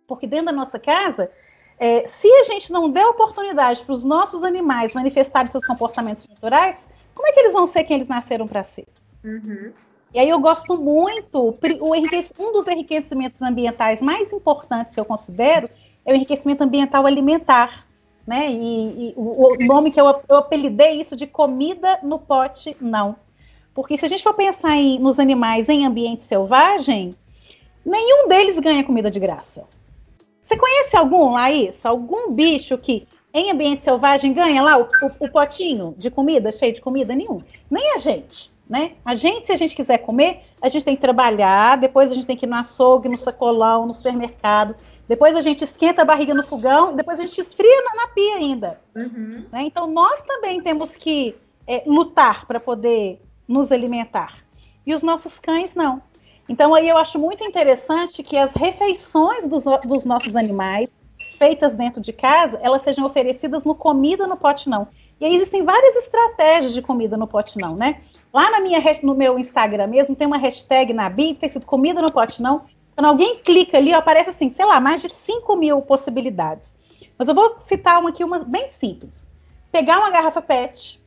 Porque 0.09 0.27
dentro 0.27 0.47
da 0.47 0.51
nossa 0.51 0.77
casa, 0.77 1.31
é, 1.79 2.05
se 2.07 2.27
a 2.27 2.43
gente 2.43 2.69
não 2.69 2.89
der 2.89 3.05
oportunidade 3.05 3.81
para 3.85 3.93
os 3.93 4.03
nossos 4.03 4.43
animais 4.43 4.93
manifestarem 4.93 5.49
seus 5.49 5.65
comportamentos 5.65 6.27
naturais, 6.27 6.85
como 7.15 7.27
é 7.27 7.31
que 7.31 7.39
eles 7.39 7.53
vão 7.53 7.65
ser 7.65 7.85
quem 7.85 7.95
eles 7.95 8.09
nasceram 8.09 8.45
para 8.45 8.63
ser? 8.63 8.87
Uhum. 9.23 9.71
E 10.13 10.19
aí 10.19 10.27
eu 10.27 10.39
gosto 10.39 10.75
muito, 10.75 11.57
um 12.37 12.51
dos 12.51 12.67
enriquecimentos 12.67 13.41
ambientais 13.41 14.01
mais 14.01 14.33
importantes 14.33 14.95
que 14.95 14.99
eu 14.99 15.05
considero 15.05 15.69
é 16.03 16.11
o 16.11 16.15
enriquecimento 16.15 16.63
ambiental 16.63 17.05
alimentar 17.05 17.87
né? 18.29 18.51
E, 18.51 19.09
e 19.09 19.13
o, 19.17 19.53
o, 19.53 19.65
nome 19.65 19.89
que 19.89 19.99
eu, 19.99 20.05
eu 20.29 20.37
apelidei 20.37 21.01
isso 21.01 21.15
de 21.15 21.25
comida 21.25 21.99
no 22.03 22.19
pote, 22.19 22.77
não. 22.79 23.15
Porque 23.73 23.97
se 23.97 24.05
a 24.05 24.07
gente 24.07 24.21
for 24.21 24.35
pensar 24.35 24.75
em, 24.75 24.99
nos 24.99 25.19
animais 25.19 25.67
em 25.67 25.83
ambiente 25.83 26.21
selvagem, 26.21 27.15
nenhum 27.83 28.27
deles 28.27 28.59
ganha 28.59 28.83
comida 28.83 29.09
de 29.09 29.19
graça. 29.19 29.65
Você 30.49 30.57
conhece 30.57 30.97
algum, 30.97 31.33
Laís? 31.33 31.85
Algum 31.85 32.31
bicho 32.31 32.75
que 32.75 33.07
em 33.31 33.51
ambiente 33.51 33.83
selvagem 33.83 34.33
ganha 34.33 34.63
lá 34.63 34.79
o, 34.79 34.81
o, 34.81 35.25
o, 35.25 35.29
potinho 35.29 35.93
de 35.95 36.09
comida, 36.09 36.51
cheio 36.51 36.73
de 36.73 36.81
comida? 36.81 37.13
Nenhum. 37.13 37.43
Nem 37.69 37.93
a 37.93 37.97
gente, 37.97 38.51
né? 38.67 38.93
A 39.05 39.13
gente, 39.13 39.45
se 39.45 39.51
a 39.51 39.57
gente 39.57 39.75
quiser 39.75 39.99
comer, 39.99 40.41
a 40.59 40.67
gente 40.67 40.83
tem 40.83 40.95
que 40.95 41.01
trabalhar, 41.03 41.77
depois 41.77 42.11
a 42.11 42.15
gente 42.15 42.25
tem 42.25 42.35
que 42.35 42.47
ir 42.47 42.49
no 42.49 42.55
açougue, 42.55 43.07
no 43.07 43.19
sacolão, 43.19 43.85
no 43.85 43.93
supermercado. 43.93 44.73
Depois 45.07 45.35
a 45.35 45.41
gente 45.41 45.63
esquenta 45.63 46.01
a 46.01 46.05
barriga 46.05 46.33
no 46.33 46.43
fogão, 46.43 46.95
depois 46.95 47.19
a 47.19 47.23
gente 47.23 47.39
esfria 47.39 47.83
na, 47.83 48.01
na 48.01 48.07
pia 48.07 48.37
ainda. 48.37 48.81
Uhum. 48.95 49.45
Né? 49.51 49.65
Então 49.65 49.85
nós 49.85 50.23
também 50.23 50.59
temos 50.61 50.95
que 50.95 51.35
é, 51.67 51.83
lutar 51.85 52.47
para 52.47 52.59
poder 52.59 53.21
nos 53.47 53.71
alimentar. 53.71 54.43
E 54.83 54.95
os 54.95 55.03
nossos 55.03 55.37
cães 55.37 55.75
não. 55.75 56.01
Então 56.49 56.73
aí 56.73 56.89
eu 56.89 56.97
acho 56.97 57.19
muito 57.19 57.43
interessante 57.43 58.23
que 58.23 58.35
as 58.35 58.51
refeições 58.53 59.47
dos, 59.47 59.63
dos 59.85 60.03
nossos 60.03 60.35
animais 60.35 60.89
feitas 61.37 61.75
dentro 61.75 62.01
de 62.01 62.11
casa, 62.11 62.59
elas 62.61 62.81
sejam 62.81 63.05
oferecidas 63.05 63.63
no 63.63 63.75
comida 63.75 64.27
no 64.27 64.35
pote 64.35 64.67
não. 64.67 64.87
E 65.21 65.25
aí 65.25 65.35
existem 65.35 65.63
várias 65.63 65.95
estratégias 65.95 66.73
de 66.73 66.81
comida 66.81 67.15
no 67.15 67.27
pote 67.27 67.57
não, 67.59 67.75
né? 67.75 68.01
Lá 68.33 68.49
na 68.49 68.59
minha, 68.59 68.81
no 69.03 69.13
meu 69.13 69.37
Instagram 69.37 69.87
mesmo 69.87 70.15
tem 70.15 70.25
uma 70.25 70.37
hashtag 70.37 70.91
na 70.91 71.07
bio, 71.07 71.35
tem 71.35 71.47
sido 71.47 71.65
comida 71.65 72.01
no 72.01 72.11
pote 72.11 72.41
não, 72.41 72.63
quando 72.95 73.05
alguém 73.05 73.37
clica 73.37 73.77
ali, 73.77 73.93
aparece 73.93 74.31
assim, 74.31 74.49
sei 74.49 74.65
lá, 74.65 74.79
mais 74.79 75.01
de 75.01 75.09
5 75.09 75.55
mil 75.55 75.81
possibilidades. 75.81 76.75
Mas 77.17 77.29
eu 77.29 77.35
vou 77.35 77.57
citar 77.59 77.99
uma 77.99 78.09
aqui, 78.09 78.23
uma 78.23 78.39
bem 78.39 78.67
simples. 78.67 79.27
Pegar 79.71 79.99
uma 79.99 80.09
garrafa 80.09 80.41
PET, 80.41 80.99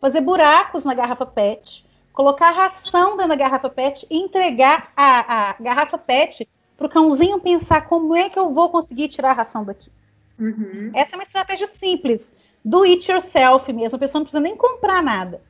fazer 0.00 0.20
buracos 0.20 0.84
na 0.84 0.94
garrafa 0.94 1.26
PET, 1.26 1.84
colocar 2.20 2.50
ração 2.50 3.16
dentro 3.16 3.28
da 3.28 3.34
garrafa 3.34 3.70
PET 3.70 4.06
e 4.10 4.18
entregar 4.18 4.92
a, 4.94 5.52
a 5.52 5.56
garrafa 5.58 5.96
PET 5.96 6.46
para 6.76 6.86
o 6.86 6.90
cãozinho 6.90 7.40
pensar 7.40 7.88
como 7.88 8.14
é 8.14 8.28
que 8.28 8.38
eu 8.38 8.52
vou 8.52 8.68
conseguir 8.68 9.08
tirar 9.08 9.30
a 9.30 9.34
ração 9.34 9.64
daqui. 9.64 9.90
Uhum. 10.38 10.90
Essa 10.94 11.14
é 11.14 11.16
uma 11.16 11.22
estratégia 11.22 11.66
simples, 11.72 12.30
do 12.62 12.82
it 12.82 13.10
yourself 13.10 13.72
mesmo. 13.72 13.96
A 13.96 13.98
pessoa 13.98 14.20
não 14.20 14.26
precisa 14.26 14.40
nem 14.40 14.54
comprar 14.54 15.02
nada. 15.02 15.40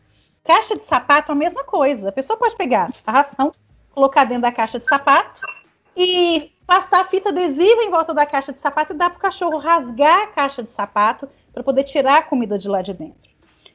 Caixa 0.44 0.76
de 0.76 0.84
sapato, 0.84 1.32
a 1.32 1.34
mesma 1.34 1.64
coisa. 1.64 2.10
A 2.10 2.12
pessoa 2.12 2.38
pode 2.38 2.54
pegar 2.54 2.94
a 3.04 3.10
ração, 3.10 3.52
colocar 3.90 4.22
dentro 4.22 4.42
da 4.42 4.52
caixa 4.52 4.78
de 4.78 4.86
sapato 4.86 5.40
e 5.96 6.52
passar 6.68 7.08
fita 7.08 7.30
adesiva 7.30 7.82
em 7.82 7.90
volta 7.90 8.14
da 8.14 8.24
caixa 8.24 8.52
de 8.52 8.60
sapato 8.60 8.92
e 8.92 8.96
dar 8.96 9.10
para 9.10 9.18
o 9.18 9.20
cachorro 9.20 9.58
rasgar 9.58 10.22
a 10.22 10.26
caixa 10.28 10.62
de 10.62 10.70
sapato 10.70 11.28
para 11.52 11.64
poder 11.64 11.82
tirar 11.82 12.18
a 12.18 12.22
comida 12.22 12.56
de 12.56 12.68
lá 12.68 12.80
de 12.80 12.94
dentro. 12.94 13.29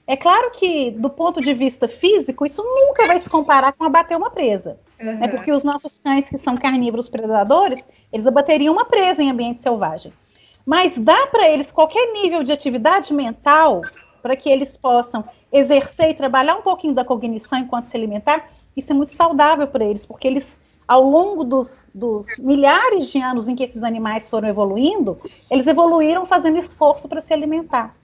É 0.07 0.15
claro 0.15 0.51
que, 0.51 0.91
do 0.91 1.09
ponto 1.09 1.41
de 1.41 1.53
vista 1.53 1.87
físico, 1.87 2.45
isso 2.45 2.63
nunca 2.63 3.07
vai 3.07 3.19
se 3.19 3.29
comparar 3.29 3.73
com 3.73 3.83
abater 3.83 4.15
uma 4.15 4.29
presa. 4.29 4.77
Uhum. 4.99 5.17
Né? 5.17 5.27
Porque 5.27 5.51
os 5.51 5.63
nossos 5.63 5.99
cães, 5.99 6.29
que 6.29 6.37
são 6.37 6.55
carnívoros 6.55 7.09
predadores, 7.09 7.87
eles 8.13 8.27
abateriam 8.27 8.73
uma 8.73 8.85
presa 8.85 9.23
em 9.23 9.31
ambiente 9.31 9.61
selvagem. 9.61 10.13
Mas 10.65 10.97
dá 10.97 11.27
para 11.27 11.49
eles 11.49 11.71
qualquer 11.71 12.13
nível 12.13 12.43
de 12.43 12.51
atividade 12.51 13.13
mental 13.13 13.81
para 14.21 14.35
que 14.35 14.49
eles 14.49 14.77
possam 14.77 15.23
exercer 15.51 16.09
e 16.09 16.13
trabalhar 16.13 16.55
um 16.55 16.61
pouquinho 16.61 16.93
da 16.93 17.05
cognição 17.05 17.59
enquanto 17.59 17.87
se 17.87 17.97
alimentar. 17.97 18.49
Isso 18.75 18.91
é 18.91 18.95
muito 18.95 19.13
saudável 19.13 19.67
para 19.67 19.85
eles, 19.85 20.05
porque 20.05 20.27
eles 20.27 20.57
ao 20.87 21.03
longo 21.03 21.43
dos, 21.43 21.87
dos, 21.93 22.25
milhares 22.37 23.07
de 23.07 23.19
anos 23.19 23.49
em 23.49 23.55
que 23.55 23.63
esses 23.63 23.83
animais 23.83 24.29
foram 24.29 24.47
evoluindo, 24.47 25.19
eles 25.49 25.65
evoluíram 25.65 26.27
fazendo 26.27 26.59
esforço 26.59 27.07
para 27.07 27.21
se 27.21 27.33
alimentar. 27.33 27.95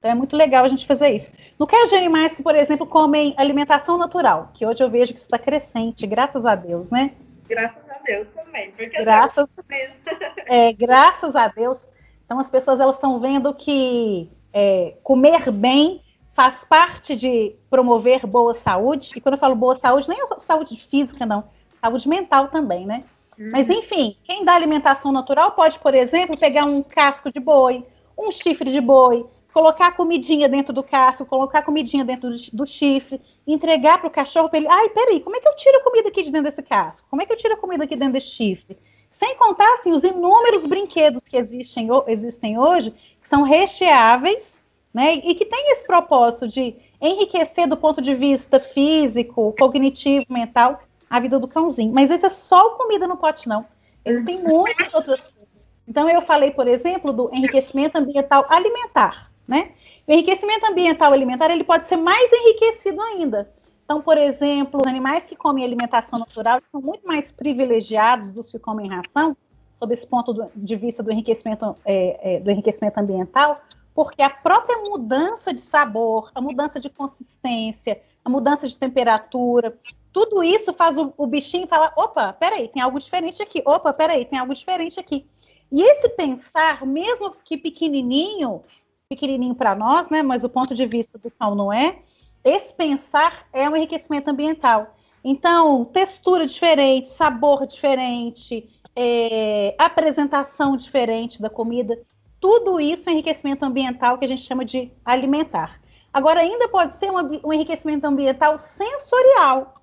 Então 0.00 0.10
é 0.12 0.14
muito 0.14 0.34
legal 0.34 0.64
a 0.64 0.68
gente 0.68 0.86
fazer 0.86 1.10
isso. 1.10 1.30
No 1.58 1.66
caso 1.66 1.90
de 1.90 1.94
animais 1.94 2.34
que, 2.34 2.42
por 2.42 2.56
exemplo, 2.56 2.86
comem 2.86 3.34
alimentação 3.36 3.98
natural, 3.98 4.50
que 4.54 4.64
hoje 4.64 4.82
eu 4.82 4.88
vejo 4.88 5.12
que 5.12 5.20
está 5.20 5.38
crescente, 5.38 6.06
graças 6.06 6.46
a 6.46 6.54
Deus, 6.54 6.90
né? 6.90 7.12
Graças 7.46 7.82
a 7.90 7.98
Deus 8.02 8.26
também. 8.34 8.70
Porque 8.70 8.98
graças, 9.04 9.46
é, 10.48 10.72
graças 10.72 11.36
a 11.36 11.48
Deus. 11.48 11.86
Então 12.24 12.38
as 12.38 12.48
pessoas 12.48 12.80
elas 12.80 12.96
estão 12.96 13.20
vendo 13.20 13.52
que 13.52 14.30
é, 14.54 14.94
comer 15.02 15.50
bem 15.50 16.00
faz 16.32 16.64
parte 16.64 17.14
de 17.14 17.54
promover 17.68 18.26
boa 18.26 18.54
saúde. 18.54 19.10
E 19.14 19.20
quando 19.20 19.34
eu 19.34 19.38
falo 19.38 19.54
boa 19.54 19.74
saúde, 19.74 20.08
nem 20.08 20.18
saúde 20.38 20.76
física, 20.88 21.26
não 21.26 21.44
saúde 21.70 22.08
mental 22.08 22.48
também, 22.48 22.86
né? 22.86 23.04
Uhum. 23.38 23.50
Mas 23.52 23.68
enfim, 23.68 24.16
quem 24.24 24.46
dá 24.46 24.54
alimentação 24.54 25.12
natural 25.12 25.52
pode, 25.52 25.78
por 25.78 25.94
exemplo, 25.94 26.38
pegar 26.38 26.64
um 26.64 26.82
casco 26.82 27.30
de 27.30 27.38
boi, 27.38 27.84
um 28.16 28.30
chifre 28.30 28.70
de 28.70 28.80
boi, 28.80 29.26
colocar 29.52 29.92
comidinha 29.92 30.48
dentro 30.48 30.72
do 30.72 30.82
casco, 30.82 31.26
colocar 31.26 31.62
comidinha 31.62 32.04
dentro 32.04 32.30
do, 32.30 32.38
do 32.52 32.66
chifre, 32.66 33.20
entregar 33.46 33.98
para 33.98 34.08
o 34.08 34.10
cachorro 34.10 34.48
para 34.48 34.58
ele. 34.58 34.68
Ai, 34.68 34.88
peraí, 34.90 35.20
como 35.20 35.36
é 35.36 35.40
que 35.40 35.48
eu 35.48 35.56
tiro 35.56 35.78
a 35.78 35.84
comida 35.84 36.08
aqui 36.08 36.22
de 36.22 36.30
dentro 36.30 36.50
desse 36.50 36.62
casco? 36.62 37.06
Como 37.10 37.22
é 37.22 37.26
que 37.26 37.32
eu 37.32 37.36
tiro 37.36 37.54
a 37.54 37.56
comida 37.56 37.84
aqui 37.84 37.96
dentro 37.96 38.14
desse 38.14 38.28
chifre? 38.28 38.78
Sem 39.10 39.36
contar 39.36 39.72
assim, 39.74 39.92
os 39.92 40.04
inúmeros 40.04 40.66
brinquedos 40.66 41.20
que 41.28 41.36
existem, 41.36 41.88
existem 42.06 42.58
hoje, 42.58 42.94
que 43.20 43.28
são 43.28 43.42
recheáveis, 43.42 44.62
né? 44.94 45.14
E 45.14 45.34
que 45.34 45.44
tem 45.44 45.72
esse 45.72 45.84
propósito 45.84 46.46
de 46.46 46.76
enriquecer 47.00 47.66
do 47.66 47.76
ponto 47.76 48.00
de 48.00 48.14
vista 48.14 48.60
físico, 48.60 49.54
cognitivo, 49.58 50.26
mental, 50.28 50.80
a 51.08 51.18
vida 51.18 51.38
do 51.40 51.48
cãozinho. 51.48 51.92
Mas 51.92 52.10
isso 52.10 52.26
é 52.26 52.30
só 52.30 52.70
comida 52.70 53.08
no 53.08 53.16
pote, 53.16 53.48
não. 53.48 53.66
Existem 54.04 54.42
muitas 54.42 54.92
outras 54.94 55.26
coisas. 55.26 55.68
Então, 55.88 56.08
eu 56.08 56.22
falei, 56.22 56.52
por 56.52 56.68
exemplo, 56.68 57.12
do 57.12 57.30
enriquecimento 57.32 57.98
ambiental 57.98 58.46
alimentar, 58.48 59.29
né? 59.50 59.72
O 60.06 60.12
enriquecimento 60.12 60.64
ambiental 60.64 61.12
alimentar, 61.12 61.50
ele 61.50 61.64
pode 61.64 61.88
ser 61.88 61.96
mais 61.96 62.30
enriquecido 62.32 63.02
ainda. 63.02 63.52
Então, 63.84 64.00
por 64.00 64.16
exemplo, 64.16 64.80
os 64.80 64.86
animais 64.86 65.28
que 65.28 65.34
comem 65.34 65.64
alimentação 65.64 66.18
natural 66.18 66.62
são 66.70 66.80
muito 66.80 67.04
mais 67.04 67.32
privilegiados 67.32 68.30
dos 68.30 68.50
que 68.50 68.58
comem 68.58 68.88
ração, 68.88 69.36
sob 69.80 69.92
esse 69.92 70.06
ponto 70.06 70.48
de 70.54 70.76
vista 70.76 71.02
do 71.02 71.10
enriquecimento, 71.10 71.76
é, 71.84 72.36
é, 72.36 72.40
do 72.40 72.50
enriquecimento 72.50 72.98
ambiental, 72.98 73.60
porque 73.92 74.22
a 74.22 74.30
própria 74.30 74.78
mudança 74.78 75.52
de 75.52 75.60
sabor, 75.60 76.30
a 76.34 76.40
mudança 76.40 76.78
de 76.78 76.88
consistência, 76.88 78.00
a 78.24 78.30
mudança 78.30 78.68
de 78.68 78.76
temperatura, 78.76 79.76
tudo 80.12 80.44
isso 80.44 80.72
faz 80.72 80.96
o, 80.96 81.12
o 81.16 81.26
bichinho 81.26 81.66
falar: 81.66 81.92
opa, 81.96 82.32
peraí, 82.32 82.68
tem 82.68 82.82
algo 82.82 82.98
diferente 82.98 83.42
aqui. 83.42 83.60
Opa, 83.64 83.92
peraí, 83.92 84.24
tem 84.24 84.38
algo 84.38 84.54
diferente 84.54 85.00
aqui. 85.00 85.26
E 85.72 85.82
esse 85.82 86.08
pensar, 86.10 86.84
mesmo 86.84 87.34
que 87.44 87.56
pequenininho, 87.56 88.62
pequenininho 89.10 89.56
para 89.56 89.74
nós, 89.74 90.08
né, 90.08 90.22
mas 90.22 90.44
o 90.44 90.48
ponto 90.48 90.72
de 90.72 90.86
vista 90.86 91.18
do 91.18 91.28
cão 91.32 91.56
não 91.56 91.72
é, 91.72 91.98
esse 92.44 92.72
pensar 92.72 93.44
é 93.52 93.68
um 93.68 93.76
enriquecimento 93.76 94.30
ambiental. 94.30 94.94
Então, 95.22 95.84
textura 95.84 96.46
diferente, 96.46 97.08
sabor 97.08 97.66
diferente, 97.66 98.70
é, 98.94 99.74
apresentação 99.76 100.76
diferente 100.76 101.42
da 101.42 101.50
comida, 101.50 102.00
tudo 102.40 102.80
isso 102.80 103.10
é 103.10 103.12
enriquecimento 103.12 103.64
ambiental 103.64 104.16
que 104.16 104.24
a 104.24 104.28
gente 104.28 104.42
chama 104.42 104.64
de 104.64 104.92
alimentar. 105.04 105.80
Agora, 106.12 106.40
ainda 106.40 106.68
pode 106.68 106.94
ser 106.94 107.10
um, 107.10 107.48
um 107.48 107.52
enriquecimento 107.52 108.06
ambiental 108.06 108.60
sensorial, 108.60 109.74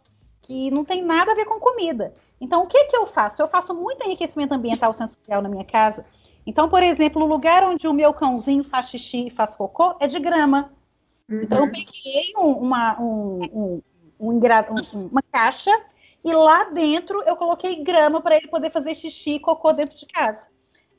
que 0.42 0.72
não 0.72 0.86
tem 0.86 1.04
nada 1.04 1.34
a 1.34 1.36
ver 1.36 1.46
com 1.46 1.60
comida. 1.60 2.16
Então, 2.40 2.64
o 2.64 2.68
que, 2.68 2.86
que 2.86 2.96
eu 2.96 3.06
faço? 3.08 3.42
Eu 3.42 3.48
faço 3.50 3.76
muito 3.76 4.06
enriquecimento 4.06 4.54
ambiental 4.54 4.94
sensorial 4.94 5.42
na 5.42 5.50
minha 5.50 5.66
casa. 5.66 6.06
Então, 6.48 6.70
por 6.70 6.82
exemplo, 6.82 7.22
o 7.22 7.28
lugar 7.28 7.62
onde 7.66 7.90
o 7.90 7.94
meu 7.94 8.14
cãozinho 8.14 8.64
faz 8.64 8.90
xixi 8.90 9.28
e 9.28 9.30
faz 9.30 9.54
cocô 9.54 9.98
é 10.00 10.08
de 10.08 10.18
grama. 10.18 10.72
Uhum. 11.30 11.42
Então, 11.44 11.66
eu 11.66 11.72
peguei 11.72 12.32
uma, 12.38 12.98
um, 13.02 13.44
um, 13.54 13.82
um, 14.18 15.08
uma 15.12 15.22
caixa 15.30 15.72
e 16.24 16.32
lá 16.32 16.64
dentro 16.64 17.22
eu 17.24 17.36
coloquei 17.36 17.84
grama 17.84 18.22
para 18.22 18.38
ele 18.38 18.48
poder 18.48 18.72
fazer 18.72 18.96
xixi 18.96 19.32
e 19.32 19.40
cocô 19.42 19.74
dentro 19.74 19.98
de 19.98 20.06
casa. 20.06 20.48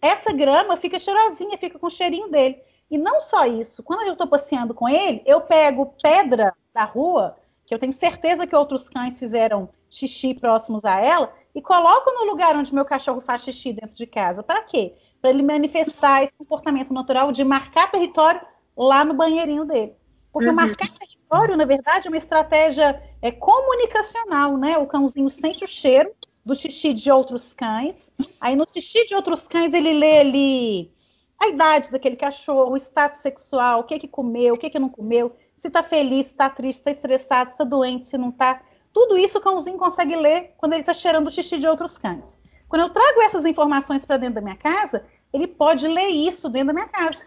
essa 0.02 0.32
grama 0.34 0.76
fica 0.76 0.98
cheirosinha, 0.98 1.56
fica 1.56 1.78
com 1.78 1.86
o 1.86 1.90
cheirinho 1.90 2.30
dele. 2.30 2.60
E 2.90 2.98
não 2.98 3.20
só 3.20 3.46
isso, 3.46 3.82
quando 3.82 4.06
eu 4.06 4.12
estou 4.12 4.26
passeando 4.26 4.74
com 4.74 4.86
ele, 4.86 5.22
eu 5.24 5.40
pego 5.40 5.94
pedra 6.02 6.54
da 6.74 6.84
rua, 6.84 7.36
que 7.66 7.74
eu 7.74 7.78
tenho 7.78 7.92
certeza 7.92 8.46
que 8.46 8.54
outros 8.54 8.88
cães 8.88 9.18
fizeram 9.18 9.70
xixi 9.90 10.34
próximos 10.34 10.84
a 10.84 11.00
ela, 11.00 11.32
e 11.54 11.62
coloco 11.62 12.10
no 12.12 12.30
lugar 12.30 12.54
onde 12.54 12.74
meu 12.74 12.84
cachorro 12.84 13.22
faz 13.22 13.42
xixi 13.42 13.72
dentro 13.72 13.96
de 13.96 14.06
casa. 14.06 14.42
Para 14.42 14.62
quê? 14.62 14.94
Para 15.28 15.34
ele 15.34 15.42
manifestar 15.42 16.24
esse 16.24 16.32
comportamento 16.38 16.90
natural 16.90 17.30
de 17.32 17.44
marcar 17.44 17.90
território 17.90 18.40
lá 18.74 19.04
no 19.04 19.12
banheirinho 19.12 19.66
dele. 19.66 19.94
Porque 20.32 20.48
uhum. 20.48 20.54
marcar 20.54 20.88
território, 20.88 21.54
na 21.54 21.66
verdade, 21.66 22.06
é 22.06 22.10
uma 22.10 22.16
estratégia 22.16 22.98
é, 23.20 23.30
comunicacional, 23.30 24.56
né? 24.56 24.78
O 24.78 24.86
cãozinho 24.86 25.28
sente 25.28 25.62
o 25.62 25.68
cheiro 25.68 26.10
do 26.42 26.54
xixi 26.54 26.94
de 26.94 27.10
outros 27.10 27.52
cães. 27.52 28.10
Aí 28.40 28.56
no 28.56 28.66
xixi 28.66 29.04
de 29.04 29.14
outros 29.14 29.46
cães 29.46 29.74
ele 29.74 29.92
lê 29.92 30.20
ali 30.20 30.94
a 31.38 31.48
idade 31.48 31.90
daquele 31.90 32.16
cachorro, 32.16 32.72
o 32.72 32.76
status 32.78 33.20
sexual, 33.20 33.80
o 33.80 33.84
que 33.84 33.98
que 33.98 34.08
comeu, 34.08 34.54
o 34.54 34.58
que 34.58 34.70
que 34.70 34.78
não 34.78 34.88
comeu, 34.88 35.36
se 35.58 35.68
está 35.68 35.82
feliz, 35.82 36.28
se 36.28 36.32
está 36.32 36.48
triste, 36.48 36.76
se 36.76 36.80
está 36.80 36.90
estressado, 36.90 37.50
se 37.50 37.54
está 37.54 37.64
doente, 37.64 38.06
se 38.06 38.16
não 38.16 38.30
está. 38.30 38.62
Tudo 38.94 39.18
isso 39.18 39.36
o 39.36 39.42
cãozinho 39.42 39.76
consegue 39.76 40.16
ler 40.16 40.54
quando 40.56 40.72
ele 40.72 40.80
está 40.80 40.94
cheirando 40.94 41.26
o 41.26 41.30
xixi 41.30 41.58
de 41.58 41.66
outros 41.66 41.98
cães. 41.98 42.38
Quando 42.68 42.82
eu 42.82 42.90
trago 42.90 43.22
essas 43.22 43.46
informações 43.46 44.04
para 44.04 44.18
dentro 44.18 44.36
da 44.36 44.40
minha 44.42 44.56
casa, 44.56 45.04
ele 45.32 45.46
pode 45.46 45.86
ler 45.86 46.08
isso 46.08 46.48
dentro 46.48 46.68
da 46.68 46.74
minha 46.74 46.88
casa. 46.88 47.26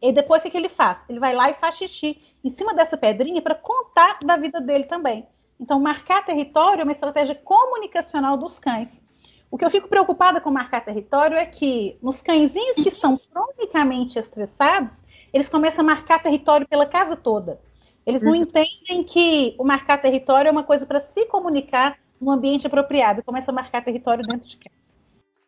E 0.00 0.12
depois 0.12 0.44
o 0.44 0.50
que 0.50 0.56
ele 0.56 0.68
faz? 0.68 1.04
Ele 1.08 1.20
vai 1.20 1.34
lá 1.34 1.50
e 1.50 1.54
faz 1.54 1.76
xixi 1.76 2.20
em 2.42 2.50
cima 2.50 2.74
dessa 2.74 2.96
pedrinha 2.96 3.40
para 3.40 3.54
contar 3.54 4.18
da 4.24 4.36
vida 4.36 4.60
dele 4.60 4.84
também. 4.84 5.26
Então, 5.60 5.78
marcar 5.78 6.24
território 6.24 6.80
é 6.80 6.84
uma 6.84 6.92
estratégia 6.92 7.36
comunicacional 7.36 8.36
dos 8.36 8.58
cães. 8.58 9.00
O 9.48 9.56
que 9.56 9.64
eu 9.64 9.70
fico 9.70 9.86
preocupada 9.86 10.40
com 10.40 10.50
marcar 10.50 10.84
território 10.84 11.36
é 11.36 11.44
que 11.44 11.96
nos 12.02 12.20
cãezinhos 12.20 12.76
que 12.76 12.90
são 12.90 13.20
cronicamente 13.32 14.18
estressados, 14.18 15.04
eles 15.32 15.48
começam 15.48 15.84
a 15.84 15.86
marcar 15.86 16.20
território 16.20 16.66
pela 16.66 16.86
casa 16.86 17.16
toda. 17.16 17.60
Eles 18.04 18.22
não 18.22 18.32
uhum. 18.32 18.38
entendem 18.38 19.04
que 19.04 19.54
o 19.58 19.64
marcar 19.64 20.00
território 20.00 20.48
é 20.48 20.50
uma 20.50 20.64
coisa 20.64 20.84
para 20.84 21.00
se 21.02 21.26
comunicar 21.26 21.98
no 22.20 22.30
ambiente 22.30 22.66
apropriado 22.66 23.20
e 23.20 23.22
começa 23.22 23.50
a 23.50 23.54
marcar 23.54 23.84
território 23.84 24.26
dentro 24.26 24.48
de 24.48 24.56
casa. 24.56 24.76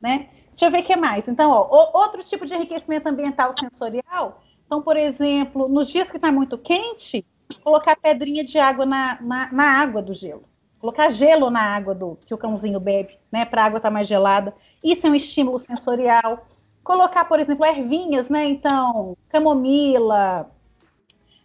Né? 0.00 0.28
Deixa 0.54 0.66
eu 0.66 0.70
ver 0.70 0.80
o 0.80 0.84
que 0.84 0.96
mais. 0.96 1.26
Então, 1.26 1.50
ó, 1.50 1.90
outro 1.92 2.22
tipo 2.22 2.46
de 2.46 2.54
enriquecimento 2.54 3.08
ambiental 3.08 3.52
sensorial. 3.58 4.40
Então, 4.64 4.80
por 4.80 4.96
exemplo, 4.96 5.68
nos 5.68 5.88
dias 5.88 6.08
que 6.08 6.16
está 6.16 6.30
muito 6.30 6.56
quente, 6.56 7.26
colocar 7.62 7.96
pedrinha 7.96 8.44
de 8.44 8.58
água 8.58 8.86
na, 8.86 9.20
na, 9.20 9.52
na, 9.52 9.64
água 9.80 10.00
do 10.00 10.14
gelo. 10.14 10.44
Colocar 10.78 11.10
gelo 11.10 11.50
na 11.50 11.60
água 11.60 11.94
do 11.94 12.16
que 12.24 12.32
o 12.32 12.38
cãozinho 12.38 12.78
bebe, 12.78 13.18
né? 13.32 13.44
Para 13.44 13.62
a 13.62 13.64
água 13.66 13.78
estar 13.78 13.88
tá 13.88 13.92
mais 13.92 14.06
gelada. 14.06 14.54
Isso 14.82 15.06
é 15.06 15.10
um 15.10 15.14
estímulo 15.14 15.58
sensorial. 15.58 16.46
Colocar, 16.84 17.24
por 17.24 17.40
exemplo, 17.40 17.66
ervinhas, 17.66 18.28
né? 18.28 18.44
Então, 18.44 19.16
camomila, 19.28 20.48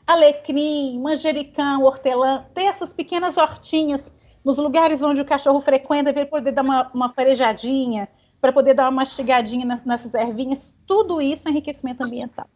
alecrim, 0.06 1.00
manjericão, 1.00 1.84
hortelã, 1.84 2.46
ter 2.54 2.64
essas 2.64 2.94
pequenas 2.94 3.38
hortinhas 3.38 4.14
nos 4.46 4.58
lugares 4.58 5.02
onde 5.02 5.22
o 5.22 5.26
cachorro 5.26 5.62
frequenta, 5.62 6.12
para 6.12 6.22
ele 6.22 6.30
poder 6.30 6.52
dar 6.52 6.64
uma, 6.64 6.92
uma 6.94 7.10
farejadinha, 7.10 8.08
para 8.42 8.52
poder 8.52 8.74
dar 8.74 8.86
uma 8.86 9.02
mastigadinha 9.02 9.82
nessas 9.86 10.14
ervinhas, 10.14 10.74
tudo 10.88 11.22
isso 11.22 11.48
é 11.48 11.52
enriquecimento 11.52 12.04
ambiental. 12.06 12.48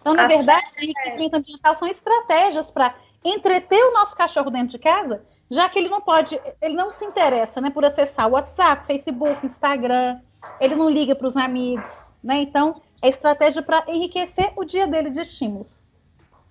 Então, 0.00 0.14
na 0.14 0.26
verdade, 0.26 0.66
enriquecimento 0.78 1.36
ambiental 1.36 1.76
são 1.76 1.88
estratégias 1.88 2.70
para 2.70 2.94
entreter 3.24 3.82
o 3.84 3.92
nosso 3.92 4.16
cachorro 4.16 4.50
dentro 4.50 4.68
de 4.68 4.78
casa, 4.78 5.24
já 5.50 5.68
que 5.68 5.78
ele 5.78 5.88
não 5.88 6.00
pode, 6.00 6.40
ele 6.60 6.74
não 6.74 6.92
se 6.92 7.04
interessa 7.04 7.60
né, 7.60 7.70
por 7.70 7.84
acessar 7.84 8.28
o 8.28 8.32
WhatsApp, 8.32 8.86
Facebook, 8.86 9.44
Instagram, 9.44 10.20
ele 10.60 10.74
não 10.74 10.88
liga 10.88 11.14
para 11.14 11.26
os 11.26 11.36
amigos, 11.36 12.10
né? 12.22 12.36
Então, 12.36 12.80
é 13.02 13.08
estratégia 13.08 13.62
para 13.62 13.84
enriquecer 13.88 14.52
o 14.56 14.64
dia 14.64 14.86
dele 14.86 15.10
de 15.10 15.20
estímulos. 15.20 15.84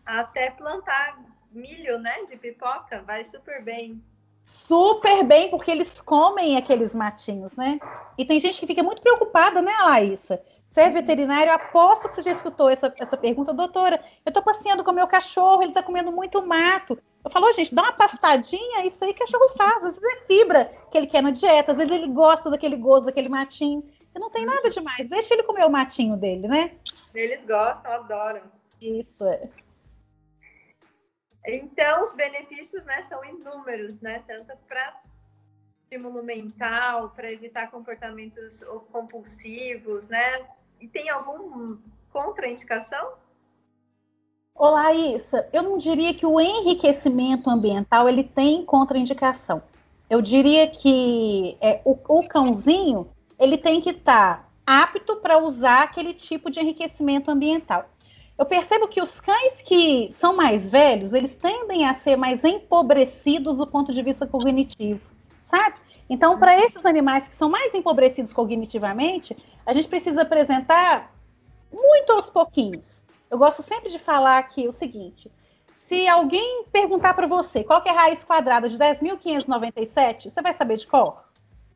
Até 0.06 0.52
plantar 0.52 1.20
milho, 1.52 2.00
né, 2.00 2.24
de 2.26 2.38
pipoca, 2.38 3.02
vai 3.02 3.24
super 3.24 3.64
bem. 3.64 4.02
Super 4.48 5.26
bem, 5.26 5.50
porque 5.50 5.70
eles 5.70 6.00
comem 6.00 6.56
aqueles 6.56 6.96
matinhos, 6.96 7.54
né? 7.58 7.78
E 8.18 8.24
tem 8.24 8.40
gente 8.40 8.58
que 8.58 8.66
fica 8.66 8.82
muito 8.82 9.02
preocupada, 9.02 9.62
né, 9.62 9.74
Laísa? 9.84 10.42
Você 10.72 10.82
é 10.82 10.90
veterinário, 10.90 11.52
aposto 11.52 12.08
que 12.08 12.16
você 12.16 12.22
já 12.22 12.32
escutou 12.32 12.70
essa, 12.70 12.94
essa 12.98 13.18
pergunta, 13.18 13.54
doutora. 13.54 14.02
Eu 14.26 14.30
estou 14.30 14.42
passeando 14.42 14.86
com 14.86 14.92
o 14.92 14.94
meu 14.94 15.06
cachorro, 15.06 15.64
ele 15.64 15.72
está 15.72 15.84
comendo 15.84 16.14
muito 16.14 16.42
mato. 16.48 16.98
Eu 17.26 17.30
falo, 17.30 17.52
gente, 17.52 17.76
dá 17.76 17.84
uma 17.84 17.92
pastadinha, 17.92 18.86
isso 18.86 19.04
aí 19.04 19.14
cachorro 19.14 19.50
faz. 19.58 19.84
Às 19.84 19.96
vezes 19.96 20.14
é 20.14 20.26
fibra 20.28 20.72
que 20.90 20.98
ele 20.98 21.08
quer 21.08 21.22
na 21.22 21.32
dieta, 21.32 21.74
às 21.74 21.78
vezes 21.78 21.92
ele 21.92 22.08
gosta 22.08 22.50
daquele 22.50 22.78
gozo, 22.78 23.08
daquele 23.08 23.28
matinho. 23.28 23.84
E 24.16 24.18
não 24.18 24.30
tem 24.30 24.46
nada 24.46 24.70
demais, 24.70 25.10
deixa 25.10 25.34
ele 25.34 25.44
comer 25.44 25.66
o 25.66 25.70
matinho 25.70 26.16
dele, 26.16 26.48
né? 26.48 26.72
Eles 27.14 27.44
gostam, 27.46 27.92
adoram. 27.92 28.44
Isso 28.82 29.26
é. 29.26 29.50
Então, 31.48 32.04
os 32.04 32.12
benefícios 32.12 32.84
né, 32.84 33.02
são 33.04 33.24
inúmeros, 33.24 34.02
né? 34.02 34.22
Tanto 34.28 34.52
para 34.68 35.02
estímulo 35.82 36.22
mental, 36.22 37.12
para 37.16 37.32
evitar 37.32 37.72
comportamentos 37.72 38.62
compulsivos, 38.92 40.10
né? 40.10 40.46
E 40.82 40.88
tem 40.90 41.10
alguma 41.10 41.80
contraindicação? 42.12 43.14
Olá, 44.54 44.92
Issa. 44.94 45.48
Eu 45.54 45.64
não 45.64 45.78
diria 45.78 46.14
que 46.14 46.26
o 46.26 46.38
enriquecimento 46.42 47.50
ambiental 47.50 48.10
ele 48.10 48.26
tem 48.26 48.66
contraindicação. 48.66 49.64
Eu 50.10 50.22
diria 50.22 50.70
que 50.70 51.58
é, 51.62 51.80
o, 51.86 51.92
o 51.92 52.28
cãozinho 52.28 53.10
ele 53.40 53.58
tem 53.58 53.80
que 53.80 53.92
estar 53.92 54.44
tá 54.66 54.84
apto 54.84 55.16
para 55.18 55.38
usar 55.38 55.84
aquele 55.84 56.14
tipo 56.14 56.52
de 56.52 56.60
enriquecimento 56.60 57.32
ambiental 57.32 57.90
eu 58.38 58.46
percebo 58.46 58.88
que 58.88 59.02
os 59.02 59.20
cães 59.20 59.62
que 59.62 60.10
são 60.12 60.36
mais 60.36 60.70
velhos, 60.70 61.14
eles 61.14 61.34
tendem 61.34 61.88
a 61.88 61.94
ser 61.94 62.16
mais 62.16 62.44
empobrecidos 62.44 63.58
do 63.58 63.66
ponto 63.66 63.92
de 63.92 64.02
vista 64.02 64.28
cognitivo, 64.28 65.02
sabe? 65.42 65.76
Então, 66.10 66.38
para 66.38 66.58
esses 66.58 66.86
animais 66.86 67.28
que 67.28 67.36
são 67.36 67.50
mais 67.50 67.74
empobrecidos 67.74 68.32
cognitivamente, 68.32 69.36
a 69.66 69.74
gente 69.74 69.88
precisa 69.88 70.22
apresentar 70.22 71.14
muito 71.72 72.12
aos 72.12 72.30
pouquinhos. 72.30 73.04
Eu 73.30 73.38
gosto 73.38 73.62
sempre 73.64 73.90
de 73.90 74.00
falar 74.00 74.38
aqui 74.38 74.68
o 74.68 74.72
seguinte: 74.72 75.32
se 75.74 76.08
alguém 76.08 76.64
perguntar 76.72 77.14
para 77.14 77.28
você 77.28 77.64
qual 77.64 77.82
é 77.86 77.90
a 77.90 77.94
raiz 77.94 78.24
quadrada 78.24 78.70
de 78.70 78.78
10.597, 78.78 80.30
você 80.30 80.42
vai 80.42 80.54
saber 80.54 80.78
de 80.78 80.88
qual? 80.88 81.28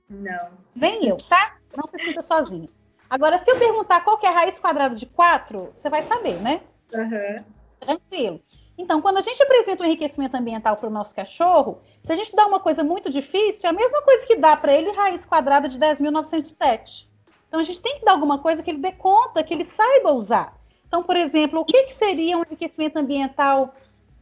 Não. 0.09 0.49
Nem 0.75 1.07
eu, 1.07 1.17
tá? 1.17 1.57
Não 1.75 1.87
se 1.87 1.97
sinta 2.03 2.21
sozinho. 2.21 2.69
Agora, 3.11 3.37
se 3.39 3.51
eu 3.51 3.59
perguntar 3.59 4.05
qual 4.05 4.17
é 4.23 4.27
a 4.27 4.31
raiz 4.31 4.57
quadrada 4.57 4.95
de 4.95 5.05
4, 5.05 5.73
você 5.75 5.89
vai 5.89 6.01
saber, 6.03 6.39
né? 6.41 6.61
Uhum. 6.93 7.43
Tranquilo. 7.77 8.39
Então, 8.77 9.01
quando 9.01 9.17
a 9.17 9.21
gente 9.21 9.43
apresenta 9.43 9.83
o 9.83 9.85
um 9.85 9.89
enriquecimento 9.89 10.37
ambiental 10.37 10.77
para 10.77 10.87
o 10.87 10.91
nosso 10.91 11.13
cachorro, 11.13 11.81
se 12.01 12.13
a 12.13 12.15
gente 12.15 12.33
dá 12.33 12.47
uma 12.47 12.61
coisa 12.61 12.85
muito 12.85 13.09
difícil, 13.09 13.63
é 13.65 13.67
a 13.67 13.73
mesma 13.73 14.01
coisa 14.03 14.25
que 14.25 14.37
dá 14.37 14.55
para 14.55 14.73
ele 14.73 14.93
raiz 14.93 15.25
quadrada 15.25 15.67
de 15.67 15.77
10.907. 15.77 17.05
Então, 17.49 17.59
a 17.59 17.63
gente 17.63 17.81
tem 17.81 17.99
que 17.99 18.05
dar 18.05 18.13
alguma 18.13 18.39
coisa 18.39 18.63
que 18.63 18.71
ele 18.71 18.79
dê 18.79 18.93
conta, 18.93 19.43
que 19.43 19.53
ele 19.53 19.65
saiba 19.65 20.13
usar. 20.13 20.57
Então, 20.87 21.03
por 21.03 21.17
exemplo, 21.17 21.59
o 21.59 21.65
que, 21.65 21.83
que 21.83 21.93
seria 21.93 22.37
um 22.37 22.43
enriquecimento 22.45 22.97
ambiental 22.97 23.75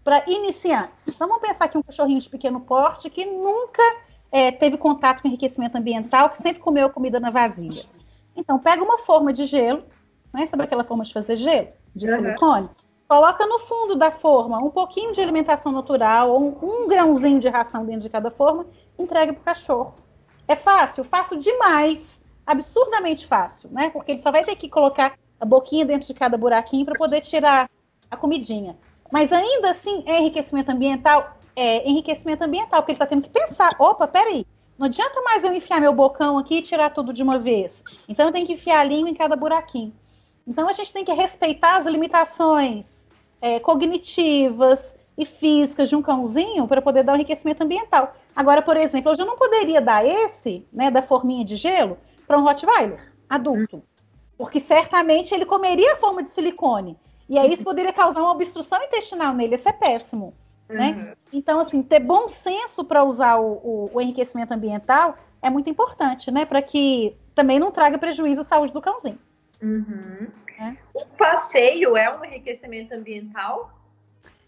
para 0.04 0.23
iniciantes? 0.25 1.10
Então, 1.10 1.28
vamos 1.28 1.47
pensar 1.47 1.65
aqui 1.65 1.78
um 1.78 1.84
cachorrinho 1.84 2.19
de 2.19 2.28
pequeno 2.28 2.60
porte 2.62 3.08
que 3.08 3.23
nunca 3.23 3.84
é, 4.32 4.52
teve 4.52 4.78
contato 4.78 5.21
com 5.21 5.28
enriquecimento 5.28 5.78
ambiental, 5.78 6.32
que 6.32 6.39
sempre 6.39 6.60
comeu 6.60 6.89
comida 6.89 7.19
na 7.19 7.30
vasilha. 7.30 7.86
Então, 8.39 8.58
pega 8.58 8.82
uma 8.82 8.99
forma 8.99 9.34
de 9.34 9.45
gelo, 9.45 9.84
né? 10.34 10.47
Sabe 10.47 10.63
aquela 10.63 10.86
forma 10.86 11.04
de 11.04 11.12
fazer 11.12 11.36
gelo? 11.36 11.67
De 11.93 12.10
uhum. 12.10 12.15
silicone? 12.15 12.69
Coloca 13.08 13.45
no 13.45 13.60
fundo 13.60 13.95
da 13.95 14.12
forma 14.12 14.58
um 14.60 14.69
pouquinho 14.69 15.12
de 15.12 15.19
alimentação 15.19 15.71
natural, 15.71 16.30
ou 16.32 16.41
um, 16.41 16.84
um 16.84 16.88
grãozinho 16.88 17.39
de 17.39 17.49
ração 17.49 17.86
dentro 17.86 18.02
de 18.02 18.10
cada 18.10 18.32
forma, 18.32 18.65
entrega 18.97 19.34
para 19.34 19.41
o 19.41 19.43
cachorro. 19.43 19.95
É 20.47 20.56
fácil? 20.56 21.04
Fácil 21.04 21.38
demais. 21.38 22.21
Absurdamente 22.47 23.28
fácil, 23.28 23.69
né? 23.71 23.89
Porque 23.89 24.13
ele 24.13 24.21
só 24.21 24.32
vai 24.32 24.43
ter 24.43 24.56
que 24.56 24.69
colocar 24.69 25.13
a 25.39 25.45
boquinha 25.45 25.86
dentro 25.86 26.08
de 26.08 26.13
cada 26.13 26.38
buraquinho 26.38 26.86
para 26.86 26.97
poder 26.97 27.21
tirar 27.21 27.69
a 28.10 28.17
comidinha. 28.17 28.78
Mas 29.12 29.32
ainda 29.32 29.71
assim, 29.71 30.04
é 30.08 30.19
enriquecimento 30.19 30.71
ambiental? 30.71 31.38
É 31.56 31.88
enriquecimento 31.88 32.43
ambiental, 32.43 32.82
porque 32.82 32.93
ele 32.93 32.95
está 32.95 33.06
tendo 33.06 33.23
que 33.23 33.30
pensar: 33.30 33.75
opa, 33.78 34.08
peraí, 34.08 34.45
não 34.80 34.86
adianta 34.86 35.22
mais 35.24 35.44
eu 35.44 35.54
enfiar 35.54 35.82
meu 35.82 35.94
bocão 35.94 36.38
aqui 36.38 36.60
e 36.60 36.62
tirar 36.62 36.89
tudo 36.89 37.12
de 37.12 37.22
uma 37.22 37.38
vez. 37.38 37.84
Então 38.08 38.28
eu 38.28 38.32
tenho 38.32 38.48
que 38.48 38.54
enfiar 38.54 38.80
a 38.80 38.84
língua 38.86 39.10
em 39.10 39.13
cada 39.13 39.36
buraquinho. 39.36 39.94
Então 40.48 40.70
a 40.70 40.72
gente 40.72 40.94
tem 40.94 41.04
que 41.04 41.12
respeitar 41.12 41.76
as 41.76 41.86
limitações 41.86 43.06
é, 43.42 43.60
cognitivas 43.60 44.96
e 45.18 45.26
físicas 45.26 45.89
de 45.89 45.98
um 45.98 46.02
cãozinho 46.02 46.65
para 46.65 46.82
poder 46.82 47.04
dar 47.04 47.12
um 47.12 47.15
enriquecimento 47.15 47.62
ambiental. 47.62 48.15
Agora, 48.34 48.62
por 48.62 48.78
exemplo, 48.78 49.12
eu 49.12 49.15
já 49.15 49.26
não 49.26 49.36
poderia 49.36 49.82
dar 49.82 50.06
esse, 50.06 50.65
né, 50.72 50.89
da 50.89 51.02
forminha 51.02 51.44
de 51.44 51.58
gelo, 51.58 51.98
para 52.26 52.38
um 52.38 52.44
Rottweiler 52.44 53.12
adulto. 53.30 53.84
Porque 54.38 54.62
certamente 54.62 55.36
ele 55.36 55.46
comeria 55.46 55.94
a 55.94 55.98
forma 55.98 56.24
de 56.24 56.32
silicone. 56.32 56.98
E 57.28 57.38
aí 57.38 57.54
isso 57.54 57.65
poderia 57.65 57.92
causar 57.92 58.22
uma 58.22 58.32
obstrução 58.32 58.82
intestinal 58.82 59.34
nele. 59.34 59.56
Isso 59.56 59.68
é 59.68 59.74
péssimo. 59.74 60.34
Né? 60.69 60.91
Uhum. 60.91 61.13
Então, 61.34 61.60
assim, 61.60 61.82
ter 61.82 61.99
bom 61.99 62.27
senso 62.27 62.86
para 62.86 63.03
usar 63.03 63.38
o, 63.38 63.53
o, 63.53 63.91
o, 63.93 64.01
enriquecimento 64.01 64.53
ambiental 64.53 65.17
é 65.41 65.49
muito 65.49 65.69
importante, 65.69 66.29
né? 66.29 66.45
Para 66.45 66.62
que 66.62 67.17
também 67.34 67.60
não 67.60 67.71
traga 67.71 67.97
prejuízo 67.97 68.41
à 68.41 68.43
saúde 68.43 68.71
do 68.71 68.82
cãozinho. 68.82 69.17
Uhum. 69.62 70.27
É. 70.60 70.75
O 70.93 71.05
passeio 71.17 71.97
é 71.97 72.15
um 72.15 72.23
enriquecimento 72.23 72.93
ambiental? 72.93 73.71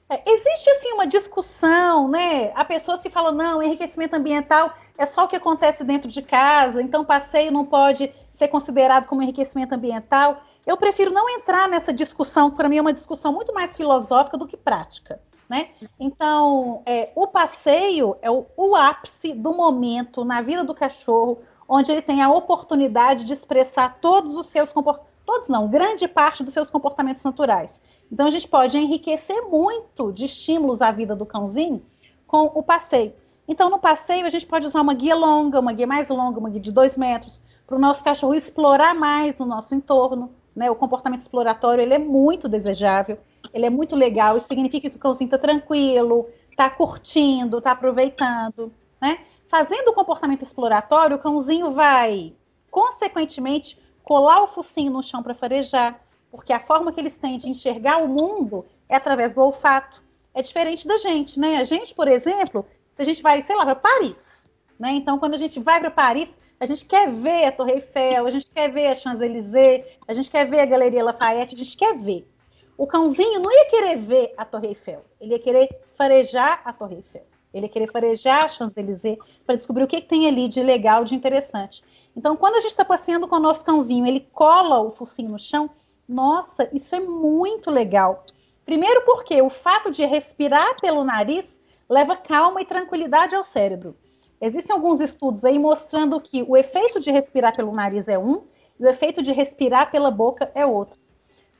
É, 0.09 0.21
existe 0.29 0.69
assim 0.69 0.91
uma 0.91 1.07
discussão, 1.07 2.07
né? 2.07 2.51
A 2.53 2.65
pessoa 2.65 2.97
se 2.97 3.09
fala, 3.09 3.31
não, 3.31 3.63
enriquecimento 3.63 4.15
ambiental 4.15 4.75
é 4.97 5.05
só 5.05 5.23
o 5.23 5.27
que 5.27 5.37
acontece 5.37 5.83
dentro 5.83 6.09
de 6.09 6.21
casa, 6.21 6.81
então 6.81 7.05
passeio 7.05 7.51
não 7.51 7.65
pode 7.65 8.13
ser 8.29 8.49
considerado 8.49 9.07
como 9.07 9.23
enriquecimento 9.23 9.73
ambiental. 9.73 10.43
Eu 10.67 10.77
prefiro 10.77 11.11
não 11.11 11.29
entrar 11.29 11.67
nessa 11.67 11.93
discussão, 11.93 12.51
que 12.51 12.57
para 12.57 12.69
mim 12.69 12.77
é 12.77 12.81
uma 12.81 12.93
discussão 12.93 13.31
muito 13.31 13.53
mais 13.53 13.75
filosófica 13.75 14.37
do 14.37 14.45
que 14.45 14.57
prática. 14.57 15.19
Né? 15.51 15.71
Então, 15.99 16.81
é, 16.85 17.11
o 17.13 17.27
passeio 17.27 18.15
é 18.21 18.31
o, 18.31 18.45
o 18.55 18.73
ápice 18.73 19.33
do 19.33 19.53
momento 19.53 20.23
na 20.23 20.41
vida 20.41 20.63
do 20.63 20.73
cachorro, 20.73 21.39
onde 21.67 21.91
ele 21.91 22.01
tem 22.01 22.21
a 22.21 22.29
oportunidade 22.29 23.25
de 23.25 23.33
expressar 23.33 23.97
todos 23.99 24.37
os 24.37 24.45
seus 24.45 24.71
comportamentos, 24.71 25.11
todos 25.25 25.49
não, 25.49 25.67
grande 25.67 26.07
parte 26.07 26.41
dos 26.41 26.53
seus 26.53 26.69
comportamentos 26.69 27.21
naturais. 27.21 27.81
Então, 28.09 28.27
a 28.27 28.31
gente 28.31 28.47
pode 28.47 28.77
enriquecer 28.77 29.41
muito 29.41 30.13
de 30.13 30.23
estímulos 30.23 30.81
à 30.81 30.89
vida 30.89 31.17
do 31.17 31.25
cãozinho 31.25 31.85
com 32.25 32.45
o 32.55 32.63
passeio. 32.63 33.11
Então, 33.45 33.69
no 33.69 33.77
passeio, 33.77 34.25
a 34.25 34.29
gente 34.29 34.45
pode 34.45 34.65
usar 34.65 34.79
uma 34.79 34.93
guia 34.93 35.15
longa, 35.15 35.59
uma 35.59 35.73
guia 35.73 35.85
mais 35.85 36.07
longa, 36.07 36.39
uma 36.39 36.49
guia 36.49 36.61
de 36.61 36.71
dois 36.71 36.95
metros, 36.95 37.41
para 37.67 37.75
o 37.75 37.79
nosso 37.79 38.01
cachorro 38.01 38.35
explorar 38.35 38.95
mais 38.95 39.37
no 39.37 39.45
nosso 39.45 39.75
entorno. 39.75 40.31
Né? 40.55 40.69
O 40.69 40.75
comportamento 40.75 41.21
exploratório 41.21 41.81
ele 41.81 41.93
é 41.93 41.99
muito 41.99 42.49
desejável, 42.49 43.17
ele 43.53 43.65
é 43.65 43.69
muito 43.69 43.95
legal, 43.95 44.37
isso 44.37 44.47
significa 44.47 44.89
que 44.89 44.97
o 44.97 44.99
cãozinho 44.99 45.27
está 45.27 45.37
tranquilo, 45.37 46.29
está 46.49 46.69
curtindo, 46.69 47.57
está 47.57 47.71
aproveitando. 47.71 48.71
Né? 49.01 49.19
Fazendo 49.49 49.89
o 49.89 49.93
comportamento 49.93 50.43
exploratório, 50.43 51.17
o 51.17 51.19
cãozinho 51.19 51.71
vai, 51.71 52.33
consequentemente, 52.69 53.77
colar 54.03 54.41
o 54.43 54.47
focinho 54.47 54.91
no 54.91 55.03
chão 55.03 55.23
para 55.23 55.35
farejar, 55.35 55.99
porque 56.29 56.53
a 56.53 56.59
forma 56.59 56.91
que 56.91 56.99
eles 56.99 57.17
têm 57.17 57.37
de 57.37 57.49
enxergar 57.49 57.97
o 57.97 58.07
mundo 58.07 58.65
é 58.87 58.95
através 58.95 59.33
do 59.33 59.41
olfato. 59.41 60.01
É 60.33 60.41
diferente 60.41 60.87
da 60.87 60.97
gente, 60.97 61.39
né? 61.39 61.57
A 61.57 61.63
gente, 61.65 61.93
por 61.93 62.07
exemplo, 62.07 62.65
se 62.93 63.01
a 63.01 63.05
gente 63.05 63.21
vai, 63.21 63.41
sei 63.41 63.55
lá, 63.55 63.65
para 63.65 63.75
Paris, 63.75 64.47
né? 64.79 64.91
Então, 64.93 65.19
quando 65.19 65.33
a 65.33 65.37
gente 65.37 65.59
vai 65.59 65.79
para 65.79 65.91
Paris, 65.91 66.37
a 66.61 66.65
gente 66.67 66.85
quer 66.85 67.11
ver 67.11 67.45
a 67.45 67.51
Torre 67.51 67.71
Eiffel, 67.71 68.27
a 68.27 68.29
gente 68.29 68.45
quer 68.45 68.71
ver 68.71 68.85
a 68.89 68.95
Champs-Élysées, 68.95 69.83
a 70.07 70.13
gente 70.13 70.29
quer 70.29 70.47
ver 70.47 70.59
a 70.59 70.65
Galeria 70.67 71.03
Lafayette, 71.03 71.55
a 71.55 71.57
gente 71.57 71.75
quer 71.75 71.97
ver. 71.97 72.31
O 72.77 72.85
cãozinho 72.85 73.39
não 73.39 73.51
ia 73.51 73.65
querer 73.65 73.97
ver 73.97 74.31
a 74.37 74.45
Torre 74.45 74.67
Eiffel, 74.67 75.03
ele 75.19 75.31
ia 75.31 75.39
querer 75.39 75.67
farejar 75.97 76.61
a 76.63 76.71
Torre 76.71 76.97
Eiffel. 76.97 77.25
Ele 77.51 77.65
ia 77.65 77.69
querer 77.69 77.91
farejar 77.91 78.43
a 78.43 78.47
Champs-Élysées 78.47 79.17
para 79.43 79.55
descobrir 79.55 79.85
o 79.85 79.87
que, 79.87 80.01
que, 80.01 80.07
tem 80.07 80.27
ali 80.27 80.47
de 80.47 80.61
legal, 80.61 81.03
de 81.03 81.15
interessante. 81.15 81.83
Então, 82.15 82.37
quando 82.37 82.57
a 82.57 82.61
gente 82.61 82.71
está 82.71 82.85
passeando 82.85 83.27
com 83.27 83.37
o 83.37 83.39
nosso 83.39 83.65
cãozinho, 83.65 84.05
ele 84.05 84.27
cola 84.31 84.79
o 84.81 84.91
focinho 84.91 85.31
no 85.31 85.39
chão, 85.39 85.67
nossa, 86.07 86.69
isso 86.71 86.95
é 86.95 86.99
muito 86.99 87.71
legal. 87.71 88.23
Primeiro 88.63 89.01
porque 89.01 89.41
o 89.41 89.49
fato 89.49 89.89
de 89.89 90.05
respirar 90.05 90.79
pelo 90.79 91.03
nariz 91.03 91.59
leva 91.89 92.15
calma 92.15 92.61
e 92.61 92.65
tranquilidade 92.65 93.33
ao 93.33 93.43
cérebro. 93.43 93.97
Existem 94.41 94.75
alguns 94.75 94.99
estudos 94.99 95.45
aí 95.45 95.59
mostrando 95.59 96.19
que 96.19 96.41
o 96.41 96.57
efeito 96.57 96.99
de 96.99 97.11
respirar 97.11 97.55
pelo 97.55 97.71
nariz 97.71 98.07
é 98.07 98.17
um 98.17 98.41
e 98.79 98.83
o 98.83 98.89
efeito 98.89 99.21
de 99.21 99.31
respirar 99.31 99.91
pela 99.91 100.09
boca 100.09 100.51
é 100.55 100.65
outro. 100.65 100.99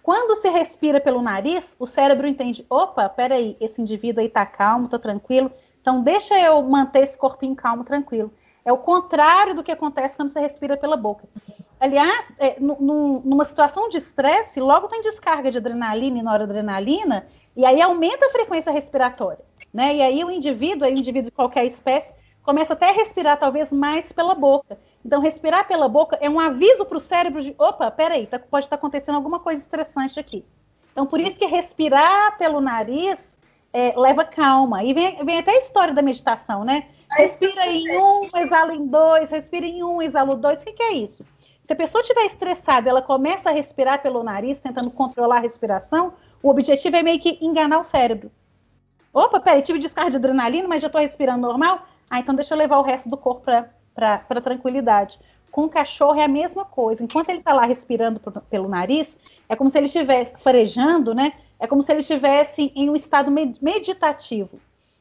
Quando 0.01 0.41
se 0.41 0.49
respira 0.49 0.99
pelo 0.99 1.21
nariz, 1.21 1.75
o 1.77 1.85
cérebro 1.85 2.27
entende: 2.27 2.65
opa, 2.67 3.07
peraí, 3.07 3.55
esse 3.61 3.79
indivíduo 3.79 4.21
aí 4.21 4.29
tá 4.29 4.45
calmo, 4.47 4.89
tá 4.89 4.97
tranquilo, 4.97 5.51
então 5.79 6.01
deixa 6.01 6.39
eu 6.39 6.59
manter 6.63 7.03
esse 7.03 7.15
corpinho 7.15 7.55
calmo, 7.55 7.83
tranquilo. 7.83 8.33
É 8.65 8.73
o 8.73 8.77
contrário 8.77 9.55
do 9.55 9.63
que 9.63 9.71
acontece 9.71 10.15
quando 10.15 10.31
você 10.31 10.39
respira 10.39 10.75
pela 10.75 10.97
boca. 10.97 11.27
Aliás, 11.79 12.31
é, 12.37 12.57
numa 12.59 13.43
situação 13.43 13.89
de 13.89 13.97
estresse, 13.97 14.59
logo 14.59 14.87
tem 14.87 15.01
descarga 15.01 15.49
de 15.49 15.57
adrenalina 15.57 16.19
e 16.19 16.21
noradrenalina, 16.21 17.27
e 17.55 17.65
aí 17.65 17.81
aumenta 17.81 18.27
a 18.27 18.29
frequência 18.29 18.71
respiratória. 18.71 19.43
Né? 19.73 19.95
E 19.95 20.01
aí 20.01 20.23
o 20.23 20.29
indivíduo, 20.29 20.87
o 20.87 20.91
indivíduo 20.91 21.29
de 21.29 21.31
qualquer 21.31 21.65
espécie, 21.65 22.13
começa 22.43 22.73
até 22.73 22.89
a 22.89 22.93
respirar 22.93 23.37
talvez 23.37 23.71
mais 23.71 24.11
pela 24.11 24.35
boca. 24.35 24.77
Então, 25.05 25.21
respirar 25.21 25.67
pela 25.67 25.87
boca 25.87 26.17
é 26.21 26.29
um 26.29 26.39
aviso 26.39 26.85
para 26.85 26.97
o 26.97 27.01
cérebro 27.01 27.41
de, 27.41 27.55
opa, 27.57 27.89
peraí, 27.89 28.27
tá, 28.27 28.39
pode 28.39 28.65
estar 28.65 28.77
tá 28.77 28.79
acontecendo 28.79 29.15
alguma 29.15 29.39
coisa 29.39 29.61
estressante 29.61 30.19
aqui. 30.19 30.45
Então, 30.91 31.05
por 31.05 31.19
isso 31.19 31.39
que 31.39 31.45
respirar 31.45 32.37
pelo 32.37 32.59
nariz 32.59 33.37
é, 33.73 33.93
leva 33.97 34.23
calma. 34.23 34.83
E 34.83 34.93
vem, 34.93 35.23
vem 35.23 35.39
até 35.39 35.51
a 35.51 35.57
história 35.57 35.93
da 35.93 36.01
meditação, 36.01 36.63
né? 36.63 36.87
Respira 37.11 37.65
em 37.67 37.97
um, 37.97 38.29
exala 38.35 38.73
em 38.73 38.85
dois, 38.85 39.29
respira 39.29 39.65
em 39.65 39.83
um, 39.83 40.01
exala 40.01 40.35
dois. 40.35 40.61
O 40.61 40.65
que, 40.65 40.73
que 40.73 40.83
é 40.83 40.93
isso? 40.93 41.25
Se 41.61 41.73
a 41.73 41.75
pessoa 41.75 42.01
estiver 42.01 42.25
estressada, 42.25 42.89
ela 42.89 43.01
começa 43.01 43.49
a 43.49 43.53
respirar 43.53 44.01
pelo 44.01 44.23
nariz, 44.23 44.59
tentando 44.59 44.89
controlar 44.89 45.37
a 45.37 45.41
respiração, 45.41 46.13
o 46.41 46.49
objetivo 46.49 46.95
é 46.95 47.03
meio 47.03 47.19
que 47.19 47.37
enganar 47.41 47.79
o 47.79 47.83
cérebro. 47.83 48.31
Opa, 49.13 49.39
peraí, 49.39 49.61
tive 49.61 49.77
descarga 49.77 50.11
de 50.11 50.17
adrenalina, 50.17 50.67
mas 50.67 50.81
já 50.81 50.87
estou 50.87 51.01
respirando 51.01 51.41
normal? 51.41 51.85
Ah, 52.11 52.19
então 52.19 52.35
deixa 52.35 52.53
eu 52.53 52.57
levar 52.57 52.77
o 52.77 52.81
resto 52.81 53.07
do 53.07 53.15
corpo 53.15 53.45
para 53.95 54.41
tranquilidade. 54.41 55.17
Com 55.49 55.63
o 55.63 55.69
cachorro 55.69 56.19
é 56.19 56.25
a 56.25 56.27
mesma 56.27 56.65
coisa. 56.65 57.01
Enquanto 57.01 57.29
ele 57.29 57.39
está 57.39 57.53
lá 57.53 57.61
respirando 57.61 58.19
pelo 58.49 58.67
nariz, 58.67 59.17
é 59.47 59.55
como 59.55 59.71
se 59.71 59.77
ele 59.77 59.85
estivesse 59.85 60.33
farejando, 60.39 61.15
né? 61.15 61.31
É 61.57 61.65
como 61.65 61.81
se 61.81 61.89
ele 61.89 62.01
estivesse 62.01 62.69
em 62.75 62.89
um 62.89 62.97
estado 62.97 63.31
meditativo. 63.61 64.59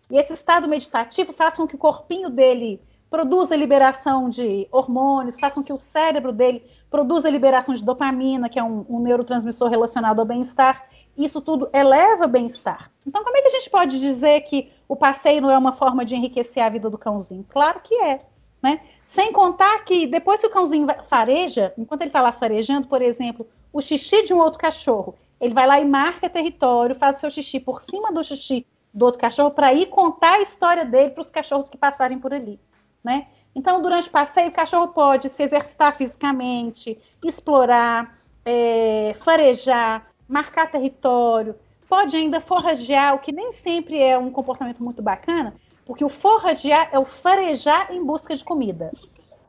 E 0.08 0.18
esse 0.18 0.34
estado 0.34 0.68
meditativo 0.68 1.32
faz 1.32 1.56
com 1.56 1.66
que 1.66 1.74
o 1.74 1.78
corpinho 1.78 2.30
dele 2.30 2.80
produza 3.10 3.56
liberação 3.56 4.30
de 4.30 4.68
hormônios, 4.70 5.40
faz 5.40 5.52
com 5.52 5.64
que 5.64 5.72
o 5.72 5.78
cérebro 5.78 6.32
dele 6.32 6.64
produza 6.88 7.28
liberação 7.28 7.74
de 7.74 7.84
dopamina, 7.84 8.48
que 8.48 8.58
é 8.58 8.62
um, 8.62 8.86
um 8.88 9.00
neurotransmissor 9.00 9.68
relacionado 9.68 10.20
ao 10.20 10.24
bem-estar 10.24 10.86
isso 11.24 11.40
tudo 11.40 11.68
eleva 11.72 12.26
bem-estar. 12.26 12.90
Então, 13.06 13.22
como 13.24 13.36
é 13.36 13.42
que 13.42 13.48
a 13.48 13.50
gente 13.50 13.70
pode 13.70 13.98
dizer 13.98 14.40
que 14.42 14.70
o 14.88 14.96
passeio 14.96 15.42
não 15.42 15.50
é 15.50 15.58
uma 15.58 15.72
forma 15.72 16.04
de 16.04 16.14
enriquecer 16.14 16.62
a 16.62 16.68
vida 16.68 16.88
do 16.88 16.98
cãozinho? 16.98 17.44
Claro 17.48 17.80
que 17.80 17.94
é. 17.96 18.20
Né? 18.62 18.80
Sem 19.04 19.32
contar 19.32 19.84
que 19.84 20.06
depois 20.06 20.40
que 20.40 20.46
o 20.46 20.50
cãozinho 20.50 20.86
fareja, 21.08 21.72
enquanto 21.76 22.02
ele 22.02 22.10
está 22.10 22.20
lá 22.20 22.32
farejando, 22.32 22.88
por 22.88 23.00
exemplo, 23.00 23.46
o 23.72 23.80
xixi 23.80 24.24
de 24.24 24.34
um 24.34 24.38
outro 24.38 24.58
cachorro, 24.58 25.14
ele 25.40 25.54
vai 25.54 25.66
lá 25.66 25.80
e 25.80 25.84
marca 25.84 26.28
território, 26.28 26.94
faz 26.94 27.16
o 27.16 27.20
seu 27.20 27.30
xixi 27.30 27.58
por 27.58 27.80
cima 27.80 28.12
do 28.12 28.22
xixi 28.22 28.66
do 28.92 29.06
outro 29.06 29.20
cachorro 29.20 29.50
para 29.52 29.72
ir 29.72 29.86
contar 29.86 30.34
a 30.34 30.42
história 30.42 30.84
dele 30.84 31.10
para 31.10 31.22
os 31.22 31.30
cachorros 31.30 31.70
que 31.70 31.78
passarem 31.78 32.18
por 32.18 32.34
ali. 32.34 32.60
Né? 33.02 33.28
Então, 33.54 33.80
durante 33.80 34.08
o 34.08 34.12
passeio, 34.12 34.48
o 34.48 34.52
cachorro 34.52 34.88
pode 34.88 35.28
se 35.28 35.42
exercitar 35.42 35.96
fisicamente, 35.96 36.98
explorar, 37.24 38.18
é, 38.44 39.16
farejar, 39.24 40.09
marcar 40.30 40.70
território, 40.70 41.56
pode 41.88 42.16
ainda 42.16 42.40
forragear, 42.40 43.14
o 43.14 43.18
que 43.18 43.32
nem 43.32 43.52
sempre 43.52 44.00
é 44.00 44.16
um 44.16 44.30
comportamento 44.30 44.82
muito 44.82 45.02
bacana, 45.02 45.54
porque 45.84 46.04
o 46.04 46.08
forragear 46.08 46.88
é 46.92 46.98
o 46.98 47.04
farejar 47.04 47.92
em 47.92 48.04
busca 48.04 48.34
de 48.36 48.44
comida. 48.44 48.92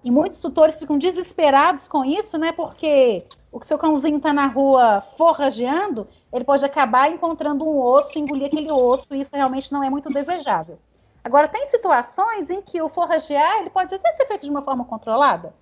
E 0.04 0.10
muitos 0.10 0.40
tutores 0.40 0.80
ficam 0.80 0.98
desesperados 0.98 1.88
com 1.88 2.04
isso, 2.04 2.36
né? 2.40 2.52
Porque 2.52 3.24
o 3.52 3.64
seu 3.64 3.78
cãozinho 3.78 4.18
está 4.18 4.34
na 4.34 4.48
rua 4.48 5.04
forrageando, 5.16 6.08
ele 6.34 6.44
pode 6.44 6.66
acabar 6.66 7.12
encontrando 7.12 7.64
um 7.64 7.80
osso, 7.80 8.18
engolir 8.18 8.48
aquele 8.48 8.72
osso, 8.72 9.14
e 9.14 9.22
isso 9.22 9.36
realmente 9.36 9.72
não 9.72 9.84
é 9.84 9.90
muito 9.90 10.10
desejável. 10.10 10.80
Agora, 11.24 11.48
tem 11.48 11.68
situações 11.68 12.50
em 12.50 12.64
que 12.64 12.82
o 12.82 12.90
forragear 12.90 13.60
ele 13.60 13.70
pode 13.70 13.94
até 13.94 14.12
ser 14.14 14.26
feito 14.26 14.46
de 14.46 14.50
uma 14.50 14.64
forma 14.64 14.84
controlada. 14.86 15.54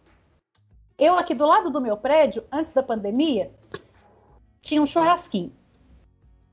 Eu, 0.97 1.15
aqui 1.15 1.33
do 1.33 1.45
lado 1.45 1.69
do 1.69 1.81
meu 1.81 1.97
prédio, 1.97 2.45
antes 2.49 2.71
da 2.71 2.81
pandemia, 2.81 3.51
tinha 4.61 4.81
um 4.81 4.85
churrasquinho. 4.85 5.51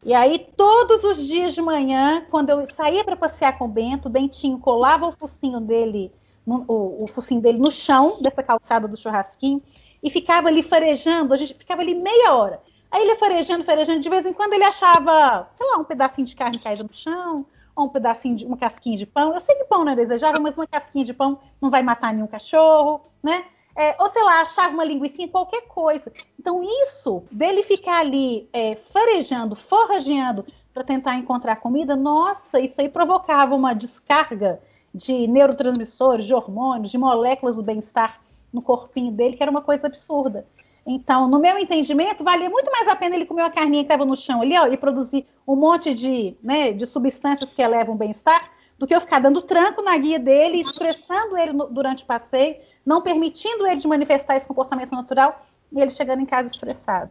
E 0.04 0.14
aí, 0.14 0.38
todos 0.56 1.02
os 1.02 1.26
dias 1.26 1.54
de 1.54 1.60
manhã, 1.60 2.24
quando 2.30 2.50
eu 2.50 2.68
saía 2.70 3.02
para 3.02 3.16
passear 3.16 3.58
com 3.58 3.64
o 3.64 3.68
Bento, 3.68 4.06
o 4.06 4.10
Bentinho 4.10 4.58
colava 4.58 5.06
o 5.06 5.12
focinho 5.12 5.58
dele, 5.58 6.12
no, 6.46 6.64
o, 6.68 7.04
o 7.04 7.06
focinho 7.08 7.40
dele 7.40 7.58
no 7.58 7.72
chão 7.72 8.18
dessa 8.20 8.42
calçada 8.42 8.86
do 8.86 8.96
churrasquinho 8.96 9.60
e 10.02 10.08
ficava 10.08 10.46
ali 10.46 10.62
farejando, 10.62 11.34
a 11.34 11.36
gente 11.36 11.54
ficava 11.54 11.82
ali 11.82 11.94
meia 11.94 12.34
hora. 12.34 12.62
Aí 12.90 13.02
ele 13.02 13.16
farejando, 13.16 13.64
farejando, 13.64 14.00
de 14.00 14.08
vez 14.08 14.24
em 14.24 14.32
quando 14.32 14.52
ele 14.52 14.62
achava, 14.62 15.48
sei 15.54 15.66
lá, 15.66 15.78
um 15.78 15.84
pedacinho 15.84 16.26
de 16.26 16.36
carne 16.36 16.58
caído 16.60 16.84
no 16.84 16.92
chão, 16.92 17.44
ou 17.74 17.86
um 17.86 17.88
pedacinho 17.88 18.36
de 18.36 18.46
uma 18.46 18.56
casquinha 18.56 18.96
de 18.96 19.06
pão. 19.06 19.34
Eu 19.34 19.40
sei 19.40 19.56
que 19.56 19.64
pão 19.64 19.84
não 19.84 19.92
é 19.92 19.96
desejável, 19.96 20.40
mas 20.40 20.56
uma 20.56 20.66
casquinha 20.66 21.04
de 21.04 21.12
pão 21.12 21.40
não 21.60 21.68
vai 21.68 21.82
matar 21.82 22.14
nenhum 22.14 22.26
cachorro, 22.28 23.02
né? 23.22 23.44
É, 23.76 23.94
ou 23.98 24.10
sei 24.10 24.22
lá, 24.22 24.40
achava 24.40 24.72
uma 24.72 24.84
linguiça, 24.84 25.28
qualquer 25.28 25.68
coisa. 25.68 26.10
Então, 26.40 26.62
isso 26.64 27.24
dele 27.30 27.62
ficar 27.62 28.00
ali 28.00 28.48
é, 28.52 28.76
farejando, 28.76 29.54
forrageando 29.54 30.46
para 30.72 30.82
tentar 30.82 31.16
encontrar 31.16 31.56
comida, 31.56 31.94
nossa, 31.94 32.58
isso 32.60 32.80
aí 32.80 32.88
provocava 32.88 33.54
uma 33.54 33.74
descarga 33.74 34.60
de 34.94 35.26
neurotransmissores, 35.26 36.24
de 36.24 36.34
hormônios, 36.34 36.90
de 36.90 36.98
moléculas 36.98 37.56
do 37.56 37.62
bem-estar 37.62 38.20
no 38.52 38.62
corpinho 38.62 39.12
dele, 39.12 39.36
que 39.36 39.42
era 39.42 39.50
uma 39.50 39.62
coisa 39.62 39.86
absurda. 39.86 40.46
Então, 40.86 41.28
no 41.28 41.38
meu 41.38 41.58
entendimento, 41.58 42.22
valia 42.22 42.48
muito 42.48 42.70
mais 42.70 42.86
a 42.88 42.94
pena 42.94 43.16
ele 43.16 43.26
comer 43.26 43.42
uma 43.42 43.50
carninha 43.50 43.82
que 43.82 43.92
estava 43.92 44.04
no 44.04 44.16
chão 44.16 44.40
ali, 44.40 44.56
ó, 44.56 44.66
e 44.68 44.76
produzir 44.76 45.26
um 45.46 45.56
monte 45.56 45.94
de, 45.94 46.36
né, 46.42 46.72
de 46.72 46.86
substâncias 46.86 47.52
que 47.52 47.60
elevam 47.60 47.94
o 47.94 47.98
bem-estar, 47.98 48.50
do 48.78 48.86
que 48.86 48.94
eu 48.94 49.00
ficar 49.00 49.20
dando 49.20 49.42
tranco 49.42 49.82
na 49.82 49.96
guia 49.96 50.18
dele, 50.18 50.60
estressando 50.60 51.36
ele 51.36 51.52
no, 51.52 51.68
durante 51.68 52.04
o 52.04 52.06
passeio, 52.06 52.56
não 52.84 53.02
permitindo 53.02 53.66
ele 53.66 53.80
de 53.80 53.88
manifestar 53.88 54.36
esse 54.36 54.46
comportamento 54.46 54.92
natural 54.92 55.46
e 55.72 55.80
ele 55.80 55.90
chegando 55.90 56.22
em 56.22 56.26
casa 56.26 56.50
estressado. 56.50 57.10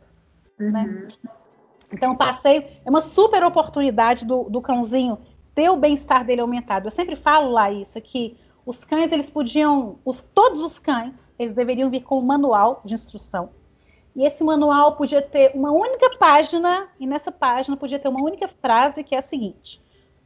Uhum. 0.59 0.71
Né? 0.71 1.07
Então, 1.91 2.13
o 2.13 2.17
passeio 2.17 2.63
é 2.85 2.89
uma 2.89 3.01
super 3.01 3.43
oportunidade 3.43 4.25
do, 4.25 4.43
do 4.43 4.61
cãozinho 4.61 5.17
ter 5.53 5.69
o 5.69 5.77
bem-estar 5.77 6.25
dele 6.25 6.41
aumentado. 6.41 6.87
Eu 6.87 6.91
sempre 6.91 7.15
falo 7.15 7.51
lá 7.51 7.71
isso, 7.71 7.99
que 8.01 8.37
os 8.65 8.83
cães, 8.83 9.11
eles 9.11 9.29
podiam, 9.29 9.99
os, 10.03 10.21
todos 10.33 10.61
os 10.61 10.79
cães, 10.79 11.31
eles 11.37 11.53
deveriam 11.53 11.89
vir 11.89 12.01
com 12.01 12.19
um 12.19 12.25
manual 12.25 12.81
de 12.83 12.95
instrução. 12.95 13.49
E 14.15 14.25
esse 14.25 14.43
manual 14.43 14.95
podia 14.95 15.21
ter 15.21 15.51
uma 15.53 15.71
única 15.71 16.17
página, 16.17 16.87
e 16.99 17.05
nessa 17.05 17.31
página 17.31 17.77
podia 17.77 17.99
ter 17.99 18.07
uma 18.07 18.23
única 18.23 18.47
frase 18.61 19.03
que 19.03 19.13
é 19.13 19.19
a 19.19 19.21
seguinte: 19.21 19.81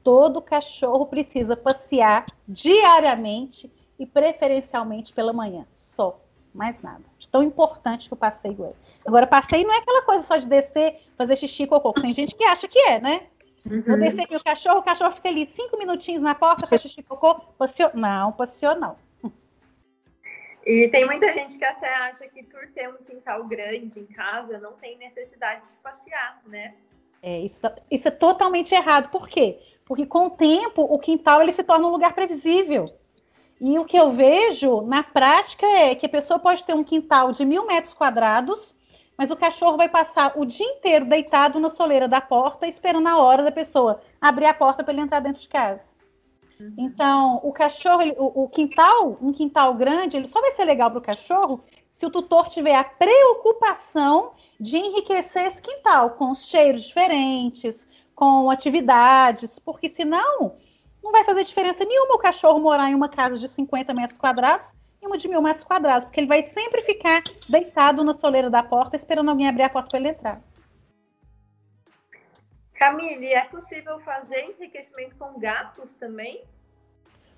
todo 0.10 0.42
cachorro 0.42 1.06
precisa 1.06 1.56
passear 1.56 2.26
diariamente 2.48 3.72
e 4.00 4.08
preferencialmente 4.08 5.14
pela 5.14 5.32
manhã. 5.32 5.68
Só, 5.76 6.20
mais 6.52 6.82
nada. 6.82 7.04
De 7.20 7.30
tão 7.30 7.44
importante 7.44 8.08
que 8.08 8.14
o 8.16 8.18
passeio 8.18 8.66
é. 8.66 8.74
Agora, 9.06 9.28
passeio 9.28 9.68
não 9.68 9.76
é 9.76 9.78
aquela 9.78 10.02
coisa 10.02 10.24
só 10.24 10.38
de 10.38 10.48
descer, 10.48 11.00
fazer 11.16 11.36
xixi, 11.36 11.68
cocô. 11.68 11.94
Tem 11.94 12.12
gente 12.12 12.34
que 12.34 12.44
acha 12.44 12.68
que 12.68 12.80
é, 12.80 13.00
né? 13.00 13.28
Uhum. 13.64 13.84
Vou 13.84 14.00
descer 14.00 14.22
aqui 14.22 14.36
o 14.36 14.44
cachorro, 14.44 14.80
o 14.80 14.84
cachorro 14.84 15.12
fica 15.12 15.30
ali 15.30 15.46
cinco 15.46 15.78
minutinhos 15.78 16.24
na 16.24 16.34
porta, 16.34 16.66
faz 16.66 16.82
xixi, 16.82 17.04
cocô, 17.04 17.36
passeou. 17.56 17.92
Não, 17.94 18.32
passeou 18.32 18.76
não. 18.76 18.96
E 20.66 20.90
tem 20.90 21.06
muita 21.06 21.32
gente 21.34 21.56
que 21.56 21.66
até 21.66 21.94
acha 21.94 22.28
que 22.28 22.42
por 22.42 22.68
ter 22.74 22.90
um 22.90 22.98
quintal 22.98 23.44
grande 23.44 24.00
em 24.00 24.08
casa, 24.08 24.58
não 24.58 24.74
tem 24.74 24.98
necessidade 24.98 25.62
de 25.70 25.78
passear, 25.84 26.42
né? 26.48 26.74
É, 27.22 27.40
isso, 27.42 27.62
tá, 27.62 27.76
isso 27.92 28.08
é 28.08 28.12
totalmente 28.12 28.74
errado. 28.74 29.10
Por 29.10 29.28
quê? 29.28 29.60
Porque 29.90 30.06
com 30.06 30.28
o 30.28 30.30
tempo, 30.30 30.84
o 30.84 31.00
quintal 31.00 31.42
ele 31.42 31.52
se 31.52 31.64
torna 31.64 31.88
um 31.88 31.92
lugar 31.92 32.14
previsível. 32.14 32.94
E 33.60 33.80
o 33.80 33.86
que 33.86 33.98
eu 33.98 34.12
vejo 34.12 34.82
na 34.84 35.02
prática 35.02 35.66
é 35.66 35.96
que 35.96 36.06
a 36.06 36.10
pessoa 36.10 36.38
pode 36.38 36.64
ter 36.64 36.76
um 36.76 36.84
quintal 36.84 37.32
de 37.32 37.44
mil 37.44 37.66
metros 37.66 37.96
quadrados, 37.96 38.76
mas 39.18 39.32
o 39.32 39.36
cachorro 39.36 39.78
vai 39.78 39.90
passar 39.90 40.34
o 40.36 40.46
dia 40.46 40.66
inteiro 40.66 41.06
deitado 41.06 41.60
na 41.60 41.72
soleira 41.72 42.08
da 42.08 42.22
porta, 42.22 42.68
esperando 42.68 43.08
a 43.08 43.18
hora 43.18 43.42
da 43.42 43.52
pessoa 43.52 44.00
abrir 44.22 44.46
a 44.46 44.54
porta 44.54 44.84
para 44.84 44.94
ele 44.94 45.02
entrar 45.02 45.22
dentro 45.22 45.42
de 45.42 45.48
casa. 45.48 45.84
Uhum. 46.60 46.76
Então, 46.78 47.40
o 47.44 47.52
cachorro, 47.52 48.04
ele, 48.04 48.16
o, 48.16 48.44
o, 48.44 48.48
quintal, 48.48 49.18
um 49.20 49.34
quintal 49.34 49.74
grande, 49.74 50.18
ele 50.18 50.28
só 50.28 50.40
vai 50.40 50.52
ser 50.52 50.66
legal 50.66 50.92
para 50.92 51.00
o 51.00 51.02
cachorro 51.02 51.64
se 51.92 52.06
o 52.06 52.12
tutor 52.12 52.48
tiver 52.48 52.76
a 52.76 52.84
preocupação 52.84 54.34
de 54.60 54.78
enriquecer 54.78 55.48
esse 55.48 55.62
quintal 55.62 56.12
com 56.12 56.36
cheiros 56.36 56.84
diferentes, 56.84 57.88
com 58.20 58.52
atividades, 58.52 59.58
porque 59.60 59.88
senão 59.88 60.58
não 61.02 61.10
vai 61.10 61.24
fazer 61.24 61.46
diferença 61.46 61.86
nenhuma 61.86 62.16
o 62.16 62.20
cachorro 62.20 62.60
morar 62.60 62.90
em 62.90 62.94
uma 62.94 63.08
casa 63.08 63.40
de 63.40 63.48
50 63.48 63.94
metros 63.94 64.20
quadrados 64.20 64.74
e 65.02 65.08
uma 65.08 65.18
de 65.18 65.30
mil 65.30 65.42
metros 65.42 65.64
quadrados, 65.64 66.04
porque 66.04 66.20
ele 66.20 66.28
vai 66.28 66.44
sempre 66.44 66.82
ficar 66.82 67.24
deitado 67.48 68.04
na 68.04 68.14
soleira 68.14 68.50
da 68.50 68.62
porta, 68.62 68.98
esperando 68.98 69.30
alguém 69.30 69.48
abrir 69.48 69.64
a 69.64 69.70
porta 69.70 69.92
para 69.92 70.00
ele 70.00 70.10
entrar. 70.10 70.42
Camille, 72.74 73.28
é 73.28 73.46
possível 73.46 73.98
fazer 74.02 74.50
enriquecimento 74.50 75.16
com 75.16 75.40
gatos 75.40 75.94
também? 75.94 76.44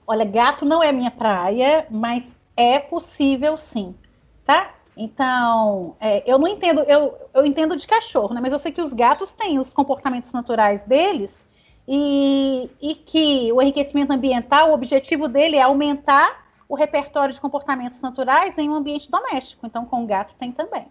Olha, 0.07 0.25
gato 0.25 0.65
não 0.65 0.81
é 0.81 0.91
minha 0.91 1.11
praia, 1.11 1.85
mas 1.91 2.35
é 2.57 2.79
possível 2.79 3.55
sim, 3.55 3.95
tá? 4.43 4.73
Então, 4.95 5.95
é, 5.99 6.29
eu 6.29 6.37
não 6.37 6.47
entendo, 6.47 6.81
eu, 6.81 7.17
eu 7.33 7.45
entendo 7.45 7.77
de 7.77 7.87
cachorro, 7.87 8.33
né? 8.33 8.41
Mas 8.41 8.53
eu 8.53 8.59
sei 8.59 8.71
que 8.71 8.81
os 8.81 8.93
gatos 8.93 9.33
têm 9.33 9.57
os 9.57 9.73
comportamentos 9.73 10.31
naturais 10.33 10.83
deles 10.83 11.47
e, 11.87 12.69
e 12.81 12.95
que 12.95 13.51
o 13.53 13.61
enriquecimento 13.61 14.11
ambiental, 14.11 14.69
o 14.69 14.73
objetivo 14.73 15.27
dele 15.27 15.55
é 15.55 15.61
aumentar 15.61 16.45
o 16.67 16.75
repertório 16.75 17.33
de 17.33 17.41
comportamentos 17.41 17.99
naturais 17.99 18.57
em 18.57 18.69
um 18.69 18.75
ambiente 18.75 19.09
doméstico. 19.09 19.65
Então, 19.65 19.85
com 19.85 20.03
o 20.03 20.07
gato 20.07 20.35
tem 20.35 20.51
também. 20.51 20.87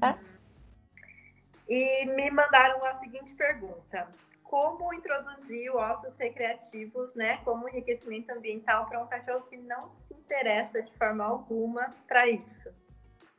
Tá? 0.00 0.18
E 1.68 2.06
me 2.06 2.30
mandaram 2.30 2.84
a 2.84 2.94
seguinte 2.98 3.34
pergunta: 3.34 4.08
Como 4.44 4.92
introduzir 4.94 5.74
ossos 5.74 6.16
recreativos, 6.16 7.14
né, 7.14 7.38
como 7.44 7.68
enriquecimento 7.68 8.30
ambiental 8.32 8.86
para 8.86 9.02
um 9.02 9.06
cachorro 9.06 9.42
que 9.50 9.56
não 9.56 9.90
se 10.06 10.14
interessa 10.14 10.82
de 10.82 10.92
forma 10.98 11.24
alguma 11.24 11.92
para 12.06 12.28
isso? 12.28 12.81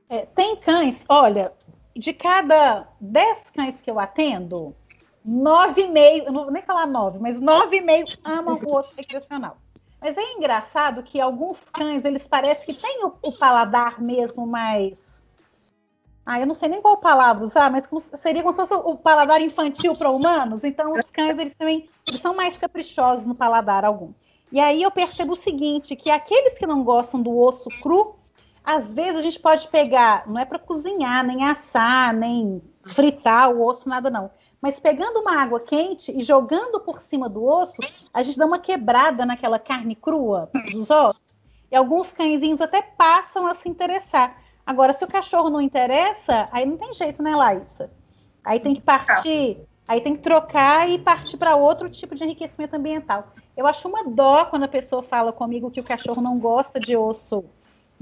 É, 0.10 0.26
tem 0.26 0.56
cães, 0.58 1.06
olha, 1.08 1.54
de 1.96 2.14
cada 2.14 2.88
10 3.00 3.50
cães 3.52 3.82
que 3.82 3.90
eu 3.90 4.00
atendo, 4.00 4.76
nove 5.24 5.84
e 5.84 5.88
meio, 5.88 6.26
eu 6.26 6.32
não 6.32 6.44
vou 6.44 6.52
nem 6.52 6.64
falar 6.64 6.86
nove, 6.86 7.20
mas 7.20 7.40
nove 7.40 7.78
e 7.78 7.82
meio 7.82 8.06
amam 8.24 8.60
o 8.64 8.76
osso 8.76 8.94
recreacional. 8.96 9.58
Mas 10.02 10.18
é 10.18 10.34
engraçado 10.34 11.02
que 11.02 11.22
alguns 11.22 11.70
cães, 11.70 12.04
eles 12.04 12.28
parecem 12.28 12.76
que 12.76 12.82
têm 12.82 13.06
o, 13.06 13.14
o 13.22 13.32
paladar 13.32 14.02
mesmo 14.02 14.46
mais. 14.46 15.24
Ah, 16.26 16.40
eu 16.40 16.46
não 16.46 16.54
sei 16.54 16.70
nem 16.70 16.82
qual 16.82 16.98
palavra 16.98 17.44
usar, 17.44 17.72
mas 17.72 17.88
como, 17.88 18.02
seria 18.02 18.42
como 18.44 18.54
se 18.54 18.68
fosse 18.68 18.74
o 18.74 18.98
paladar 18.98 19.42
infantil 19.42 19.96
para 19.96 20.10
humanos. 20.10 20.64
Então, 20.64 20.94
os 20.94 21.10
cães, 21.10 21.38
eles 21.38 21.54
também 21.56 21.90
eles 22.08 22.22
são 22.22 22.36
mais 22.36 22.58
caprichosos 22.58 23.26
no 23.26 23.36
paladar 23.36 23.86
algum. 23.86 24.12
E 24.52 24.60
aí 24.60 24.84
eu 24.84 24.92
percebo 24.92 25.34
o 25.34 25.38
seguinte, 25.38 25.96
que 25.96 26.12
aqueles 26.12 26.58
que 26.58 26.68
não 26.68 26.84
gostam 26.84 27.22
do 27.22 27.38
osso 27.38 27.70
cru, 27.82 28.16
às 28.64 28.94
vezes 28.94 29.18
a 29.18 29.22
gente 29.22 29.40
pode 29.40 29.68
pegar, 29.68 30.28
não 30.28 30.40
é 30.40 30.46
para 30.46 30.60
cozinhar, 30.60 31.26
nem 31.26 31.44
assar, 31.46 32.14
nem 32.14 32.62
fritar 32.84 33.52
o 33.52 33.66
osso, 33.66 33.88
nada 33.90 34.10
não 34.10 34.30
mas 34.64 34.80
pegando 34.80 35.20
uma 35.20 35.42
água 35.42 35.60
quente 35.60 36.10
e 36.10 36.24
jogando 36.24 36.80
por 36.80 37.02
cima 37.02 37.28
do 37.28 37.44
osso, 37.44 37.82
a 38.14 38.24
gente 38.24 38.38
dá 38.38 38.46
uma 38.46 38.60
quebrada 38.60 39.26
naquela 39.26 39.60
carne 39.60 39.94
crua 39.94 40.50
dos 40.72 40.90
ossos. 40.90 41.22
E 41.70 41.76
alguns 41.76 42.14
cãezinhos 42.14 42.62
até 42.62 42.82
passam 42.82 43.46
a 43.46 43.54
se 43.56 43.68
interessar. 43.68 44.42
Agora, 44.66 44.94
se 44.94 45.04
o 45.04 45.08
cachorro 45.08 45.50
não 45.50 45.60
interessa, 45.60 46.48
aí 46.50 46.66
não 46.66 46.78
tem 46.78 46.94
jeito, 46.94 47.22
né, 47.22 47.36
Laísa? 47.36 47.92
Aí 48.42 48.58
tem 48.58 48.74
que 48.74 48.80
partir, 48.80 49.60
aí 49.86 50.00
tem 50.00 50.16
que 50.16 50.22
trocar 50.22 50.90
e 50.90 50.98
partir 50.98 51.36
para 51.36 51.58
outro 51.58 51.90
tipo 51.90 52.16
de 52.16 52.24
enriquecimento 52.24 52.74
ambiental. 52.74 53.34
Eu 53.58 53.68
acho 53.68 53.86
uma 53.90 54.06
dó 54.06 54.46
quando 54.46 54.64
a 54.64 54.70
pessoa 54.70 55.04
fala 55.04 55.34
comigo 55.34 55.72
que 55.72 55.82
o 55.82 55.84
cachorro 55.84 56.22
não 56.22 56.40
gosta 56.40 56.80
de 56.80 56.96
osso 56.96 57.44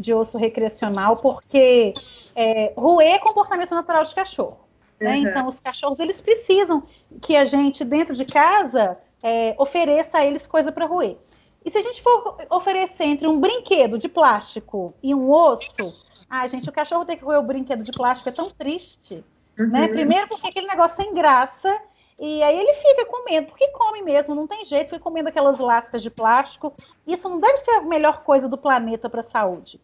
de 0.01 0.13
osso 0.13 0.37
recreacional, 0.37 1.17
porque 1.17 1.93
é, 2.35 2.73
roer 2.75 3.13
é 3.13 3.19
comportamento 3.19 3.73
natural 3.73 4.03
de 4.03 4.13
cachorro. 4.13 4.59
Né? 4.99 5.17
Uhum. 5.17 5.27
Então, 5.27 5.47
os 5.47 5.59
cachorros 5.59 5.99
eles 5.99 6.19
precisam 6.19 6.83
que 7.21 7.35
a 7.35 7.45
gente, 7.45 7.85
dentro 7.85 8.15
de 8.15 8.25
casa, 8.25 8.97
é, 9.23 9.55
ofereça 9.57 10.19
a 10.19 10.25
eles 10.25 10.45
coisa 10.45 10.71
para 10.71 10.85
roer. 10.85 11.17
E 11.63 11.71
se 11.71 11.77
a 11.77 11.81
gente 11.81 12.01
for 12.01 12.37
oferecer 12.49 13.03
entre 13.03 13.27
um 13.27 13.39
brinquedo 13.39 13.97
de 13.97 14.09
plástico 14.09 14.93
e 15.01 15.13
um 15.13 15.31
osso, 15.31 15.93
ah, 16.29 16.47
gente, 16.47 16.69
o 16.69 16.71
cachorro 16.71 17.05
ter 17.05 17.17
que 17.17 17.23
roer 17.23 17.39
o 17.39 17.43
brinquedo 17.43 17.83
de 17.83 17.91
plástico 17.91 18.29
é 18.29 18.31
tão 18.31 18.49
triste. 18.49 19.23
Né? 19.57 19.63
Uhum. 19.63 19.69
Né? 19.69 19.87
Primeiro, 19.87 20.27
porque 20.27 20.47
aquele 20.47 20.67
negócio 20.67 20.95
sem 20.95 21.13
graça. 21.13 21.79
E 22.19 22.43
aí 22.43 22.55
ele 22.55 22.73
fica 22.75 23.05
comendo, 23.07 23.47
porque 23.47 23.67
come 23.69 24.03
mesmo, 24.03 24.35
não 24.35 24.45
tem 24.45 24.63
jeito, 24.63 24.91
fica 24.91 24.99
comendo 24.99 25.29
aquelas 25.29 25.57
lascas 25.57 26.03
de 26.03 26.09
plástico. 26.11 26.71
Isso 27.05 27.27
não 27.27 27.39
deve 27.39 27.57
ser 27.57 27.71
a 27.71 27.81
melhor 27.81 28.23
coisa 28.23 28.47
do 28.47 28.59
planeta 28.59 29.09
para 29.09 29.21
a 29.21 29.23
saúde. 29.23 29.81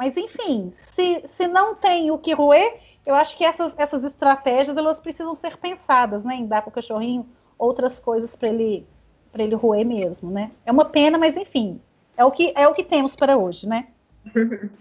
Mas, 0.00 0.16
enfim, 0.16 0.70
se, 0.72 1.20
se 1.26 1.46
não 1.46 1.74
tem 1.74 2.10
o 2.10 2.16
que 2.16 2.32
roer, 2.32 2.80
eu 3.04 3.14
acho 3.14 3.36
que 3.36 3.44
essas, 3.44 3.78
essas 3.78 4.02
estratégias 4.02 4.74
elas 4.74 4.98
precisam 4.98 5.34
ser 5.34 5.58
pensadas, 5.58 6.24
né? 6.24 6.36
Em 6.36 6.46
dar 6.46 6.62
para 6.62 6.70
o 6.70 6.72
cachorrinho 6.72 7.28
outras 7.58 8.00
coisas 8.00 8.34
para 8.34 8.48
ele 8.48 8.86
para 9.30 9.42
ele 9.42 9.54
roer 9.54 9.84
mesmo, 9.84 10.30
né? 10.30 10.52
É 10.64 10.72
uma 10.72 10.86
pena, 10.86 11.18
mas 11.18 11.36
enfim, 11.36 11.82
é 12.16 12.24
o 12.24 12.30
que 12.30 12.50
é 12.56 12.66
o 12.66 12.72
que 12.72 12.82
temos 12.82 13.14
para 13.14 13.36
hoje, 13.36 13.68
né? 13.68 13.88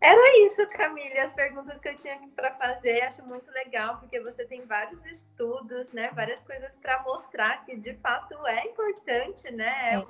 Era 0.00 0.46
isso, 0.46 0.66
Camila, 0.68 1.22
as 1.22 1.34
perguntas 1.34 1.78
que 1.78 1.88
eu 1.88 1.96
tinha 1.96 2.18
para 2.34 2.54
fazer. 2.54 3.02
Acho 3.02 3.22
muito 3.26 3.50
legal, 3.50 3.98
porque 3.98 4.18
você 4.20 4.46
tem 4.46 4.64
vários 4.64 5.04
estudos, 5.04 5.92
né? 5.92 6.10
Várias 6.14 6.40
coisas 6.44 6.70
para 6.80 7.02
mostrar 7.02 7.66
que 7.66 7.76
de 7.76 7.92
fato 7.96 8.34
é 8.46 8.64
importante, 8.64 9.50
né? 9.52 9.94
É, 9.94 9.94
é 9.94 10.06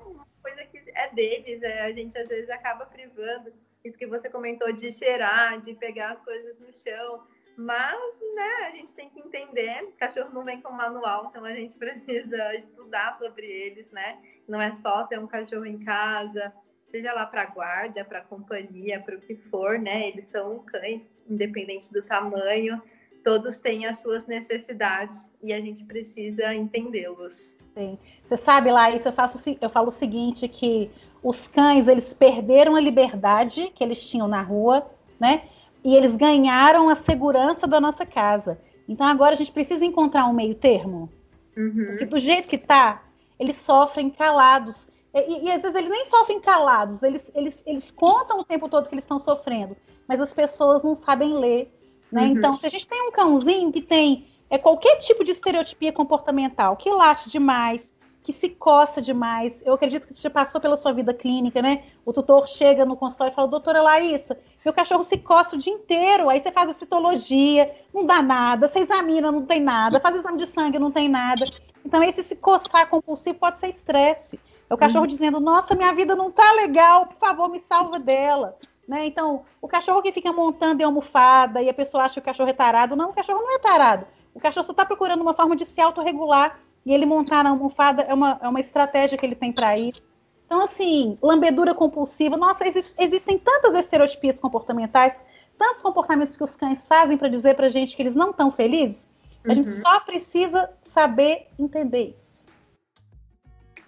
coisa 0.46 0.64
que 0.66 0.82
é 0.94 1.12
deles, 1.12 1.62
é, 1.62 1.82
a 1.82 1.92
gente 1.92 2.16
às 2.16 2.28
vezes 2.28 2.48
acaba 2.50 2.86
privando 2.86 3.52
isso 3.84 3.98
que 3.98 4.06
você 4.06 4.28
comentou 4.30 4.72
de 4.72 4.92
cheirar, 4.92 5.60
de 5.60 5.74
pegar 5.74 6.12
as 6.12 6.24
coisas 6.24 6.58
no 6.60 6.72
chão. 6.74 7.24
Mas, 7.56 7.98
né, 8.34 8.66
a 8.66 8.70
gente 8.70 8.94
tem 8.94 9.08
que 9.08 9.18
entender, 9.18 9.92
cachorro 9.98 10.30
não 10.32 10.44
vem 10.44 10.60
com 10.60 10.72
manual, 10.72 11.28
então 11.30 11.44
a 11.44 11.52
gente 11.52 11.76
precisa 11.78 12.54
estudar 12.54 13.16
sobre 13.16 13.46
eles, 13.46 13.90
né? 13.90 14.20
Não 14.46 14.60
é 14.60 14.76
só 14.76 15.04
ter 15.04 15.18
um 15.18 15.26
cachorro 15.26 15.66
em 15.66 15.78
casa, 15.78 16.52
seja 16.90 17.12
lá 17.12 17.26
para 17.26 17.46
guarda, 17.46 18.04
para 18.04 18.20
companhia, 18.20 19.00
para 19.00 19.16
o 19.16 19.20
que 19.20 19.34
for, 19.34 19.78
né? 19.78 20.08
Eles 20.08 20.28
são 20.28 20.60
cães, 20.64 21.08
independente 21.28 21.92
do 21.92 22.02
tamanho, 22.02 22.80
todos 23.26 23.58
têm 23.58 23.86
as 23.86 23.98
suas 23.98 24.24
necessidades 24.24 25.28
e 25.42 25.52
a 25.52 25.60
gente 25.60 25.82
precisa 25.82 26.54
entendê-los. 26.54 27.56
Sim. 27.74 27.98
Você 28.22 28.36
sabe, 28.36 28.70
Laís, 28.70 29.04
eu, 29.04 29.10
faço, 29.10 29.36
eu 29.60 29.68
falo 29.68 29.88
o 29.88 29.90
seguinte, 29.90 30.46
que 30.46 30.88
os 31.20 31.48
cães 31.48 31.88
eles 31.88 32.14
perderam 32.14 32.76
a 32.76 32.80
liberdade 32.80 33.72
que 33.74 33.82
eles 33.82 34.00
tinham 34.00 34.28
na 34.28 34.42
rua, 34.42 34.86
né? 35.18 35.42
E 35.82 35.96
eles 35.96 36.14
ganharam 36.14 36.88
a 36.88 36.94
segurança 36.94 37.66
da 37.66 37.80
nossa 37.80 38.06
casa. 38.06 38.60
Então 38.88 39.04
agora 39.04 39.34
a 39.34 39.36
gente 39.36 39.50
precisa 39.50 39.84
encontrar 39.84 40.26
um 40.26 40.32
meio 40.32 40.54
termo. 40.54 41.10
Uhum. 41.56 41.86
Porque 41.88 42.04
do 42.04 42.20
jeito 42.20 42.46
que 42.46 42.58
tá, 42.58 43.02
eles 43.40 43.56
sofrem 43.56 44.08
calados. 44.08 44.86
E, 45.12 45.46
e, 45.46 45.50
às 45.50 45.62
vezes 45.62 45.74
eles 45.74 45.90
nem 45.90 46.04
sofrem 46.04 46.40
calados, 46.40 47.02
eles, 47.02 47.28
eles, 47.34 47.60
eles 47.66 47.90
contam 47.90 48.38
o 48.38 48.44
tempo 48.44 48.68
todo 48.68 48.88
que 48.88 48.94
eles 48.94 49.04
estão 49.04 49.18
sofrendo, 49.18 49.76
mas 50.06 50.20
as 50.20 50.32
pessoas 50.32 50.84
não 50.84 50.94
sabem 50.94 51.34
ler. 51.34 51.75
Né? 52.16 52.22
Uhum. 52.22 52.28
Então, 52.38 52.52
se 52.54 52.64
a 52.64 52.70
gente 52.70 52.86
tem 52.86 53.02
um 53.02 53.12
cãozinho 53.12 53.70
que 53.70 53.82
tem 53.82 54.26
é, 54.48 54.56
qualquer 54.56 54.96
tipo 54.96 55.22
de 55.22 55.32
estereotipia 55.32 55.92
comportamental, 55.92 56.74
que 56.76 56.90
late 56.90 57.28
demais, 57.28 57.94
que 58.22 58.32
se 58.32 58.48
coça 58.48 59.00
demais. 59.00 59.62
Eu 59.64 59.74
acredito 59.74 60.06
que 60.06 60.14
você 60.14 60.22
já 60.22 60.30
passou 60.30 60.60
pela 60.60 60.76
sua 60.76 60.92
vida 60.92 61.12
clínica, 61.14 61.60
né? 61.60 61.84
O 62.04 62.12
tutor 62.12 62.48
chega 62.48 62.84
no 62.84 62.96
consultório 62.96 63.32
e 63.32 63.34
fala, 63.36 63.46
doutora 63.46 63.82
Laísa, 63.82 64.36
meu 64.64 64.72
cachorro 64.72 65.04
se 65.04 65.18
coça 65.18 65.54
o 65.54 65.58
dia 65.58 65.72
inteiro. 65.72 66.28
Aí 66.28 66.40
você 66.40 66.50
faz 66.50 66.70
a 66.70 66.72
citologia, 66.72 67.72
não 67.94 68.04
dá 68.04 68.22
nada, 68.22 68.66
você 68.66 68.80
examina, 68.80 69.30
não 69.30 69.46
tem 69.46 69.60
nada, 69.60 70.00
faz 70.00 70.16
exame 70.16 70.38
de 70.38 70.46
sangue, 70.46 70.78
não 70.78 70.90
tem 70.90 71.08
nada. 71.08 71.46
Então, 71.84 72.02
esse 72.02 72.22
se 72.24 72.34
coçar 72.34 72.88
compulsivo 72.88 73.38
pode 73.38 73.58
ser 73.58 73.68
estresse. 73.68 74.40
É 74.68 74.74
o 74.74 74.78
cachorro 74.78 75.04
uhum. 75.04 75.08
dizendo, 75.08 75.38
nossa, 75.38 75.76
minha 75.76 75.92
vida 75.94 76.16
não 76.16 76.32
tá 76.32 76.50
legal, 76.52 77.06
por 77.06 77.18
favor, 77.18 77.48
me 77.48 77.60
salva 77.60 78.00
dela. 78.00 78.56
Né? 78.86 79.06
Então, 79.06 79.42
o 79.60 79.66
cachorro 79.66 80.00
que 80.00 80.12
fica 80.12 80.32
montando 80.32 80.80
em 80.80 80.84
almofada 80.84 81.60
e 81.60 81.68
a 81.68 81.74
pessoa 81.74 82.04
acha 82.04 82.14
que 82.14 82.20
o 82.20 82.22
cachorro 82.22 82.50
é 82.50 82.52
tarado. 82.52 82.94
Não, 82.94 83.10
o 83.10 83.12
cachorro 83.12 83.40
não 83.40 83.56
é 83.56 83.58
tarado. 83.58 84.06
O 84.32 84.40
cachorro 84.40 84.64
só 84.64 84.72
está 84.72 84.84
procurando 84.84 85.22
uma 85.22 85.34
forma 85.34 85.56
de 85.56 85.66
se 85.66 85.80
autorregular 85.80 86.58
e 86.84 86.92
ele 86.92 87.04
montar 87.04 87.42
na 87.42 87.50
almofada 87.50 88.02
é 88.02 88.14
uma, 88.14 88.38
é 88.40 88.48
uma 88.48 88.60
estratégia 88.60 89.18
que 89.18 89.26
ele 89.26 89.34
tem 89.34 89.52
para 89.52 89.76
isso. 89.76 90.00
Então, 90.46 90.60
assim, 90.60 91.18
lambedura 91.20 91.74
compulsiva. 91.74 92.36
Nossa, 92.36 92.66
exist, 92.66 92.94
existem 92.98 93.38
tantas 93.38 93.74
estereotipias 93.74 94.38
comportamentais, 94.38 95.24
tantos 95.58 95.82
comportamentos 95.82 96.36
que 96.36 96.44
os 96.44 96.54
cães 96.54 96.86
fazem 96.86 97.18
para 97.18 97.28
dizer 97.28 97.56
para 97.56 97.66
a 97.66 97.68
gente 97.68 97.96
que 97.96 98.02
eles 98.02 98.14
não 98.14 98.30
estão 98.30 98.52
felizes. 98.52 99.08
A 99.44 99.48
uhum. 99.48 99.54
gente 99.54 99.72
só 99.72 99.98
precisa 100.00 100.70
saber 100.82 101.48
entender 101.58 102.14
isso. 102.16 102.36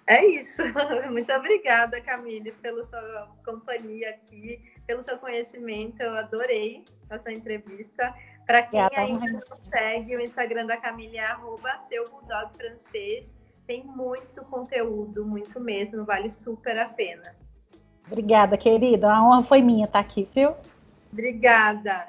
É 0.09 0.25
isso. 0.27 0.63
Muito 1.13 1.33
obrigada, 1.33 2.01
Camille, 2.01 2.51
pela 2.53 2.83
sua 2.85 3.29
companhia 3.45 4.11
aqui, 4.11 4.61
pelo 4.89 5.03
seu 5.03 5.19
conhecimento. 5.19 6.01
Eu 6.03 6.17
adorei 6.17 6.83
a 7.11 7.19
sua 7.19 7.33
entrevista. 7.33 8.13
Para 8.47 8.63
quem 8.63 8.83
Obrigada, 8.83 9.07
ainda 9.07 9.21
mãe. 9.21 9.43
não 9.51 9.59
segue, 9.71 10.17
o 10.17 10.21
Instagram 10.21 10.67
da 10.67 10.79
Camille 10.79 11.19
é 11.19 11.27
arroba 11.27 11.71
seu 11.89 12.09
bulldog 12.09 12.51
francês. 12.57 13.37
Tem 13.67 13.85
muito 13.85 14.43
conteúdo, 14.47 15.27
muito 15.27 15.61
mesmo, 15.61 16.07
vale 16.07 16.31
super 16.31 16.79
a 16.79 16.87
pena. 16.87 17.37
Obrigada, 18.07 18.57
querida. 18.57 19.13
A 19.13 19.23
honra 19.23 19.43
foi 19.43 19.61
minha 19.61 19.85
estar 19.85 19.99
aqui, 19.99 20.27
viu? 20.35 20.55
Obrigada. 21.13 22.09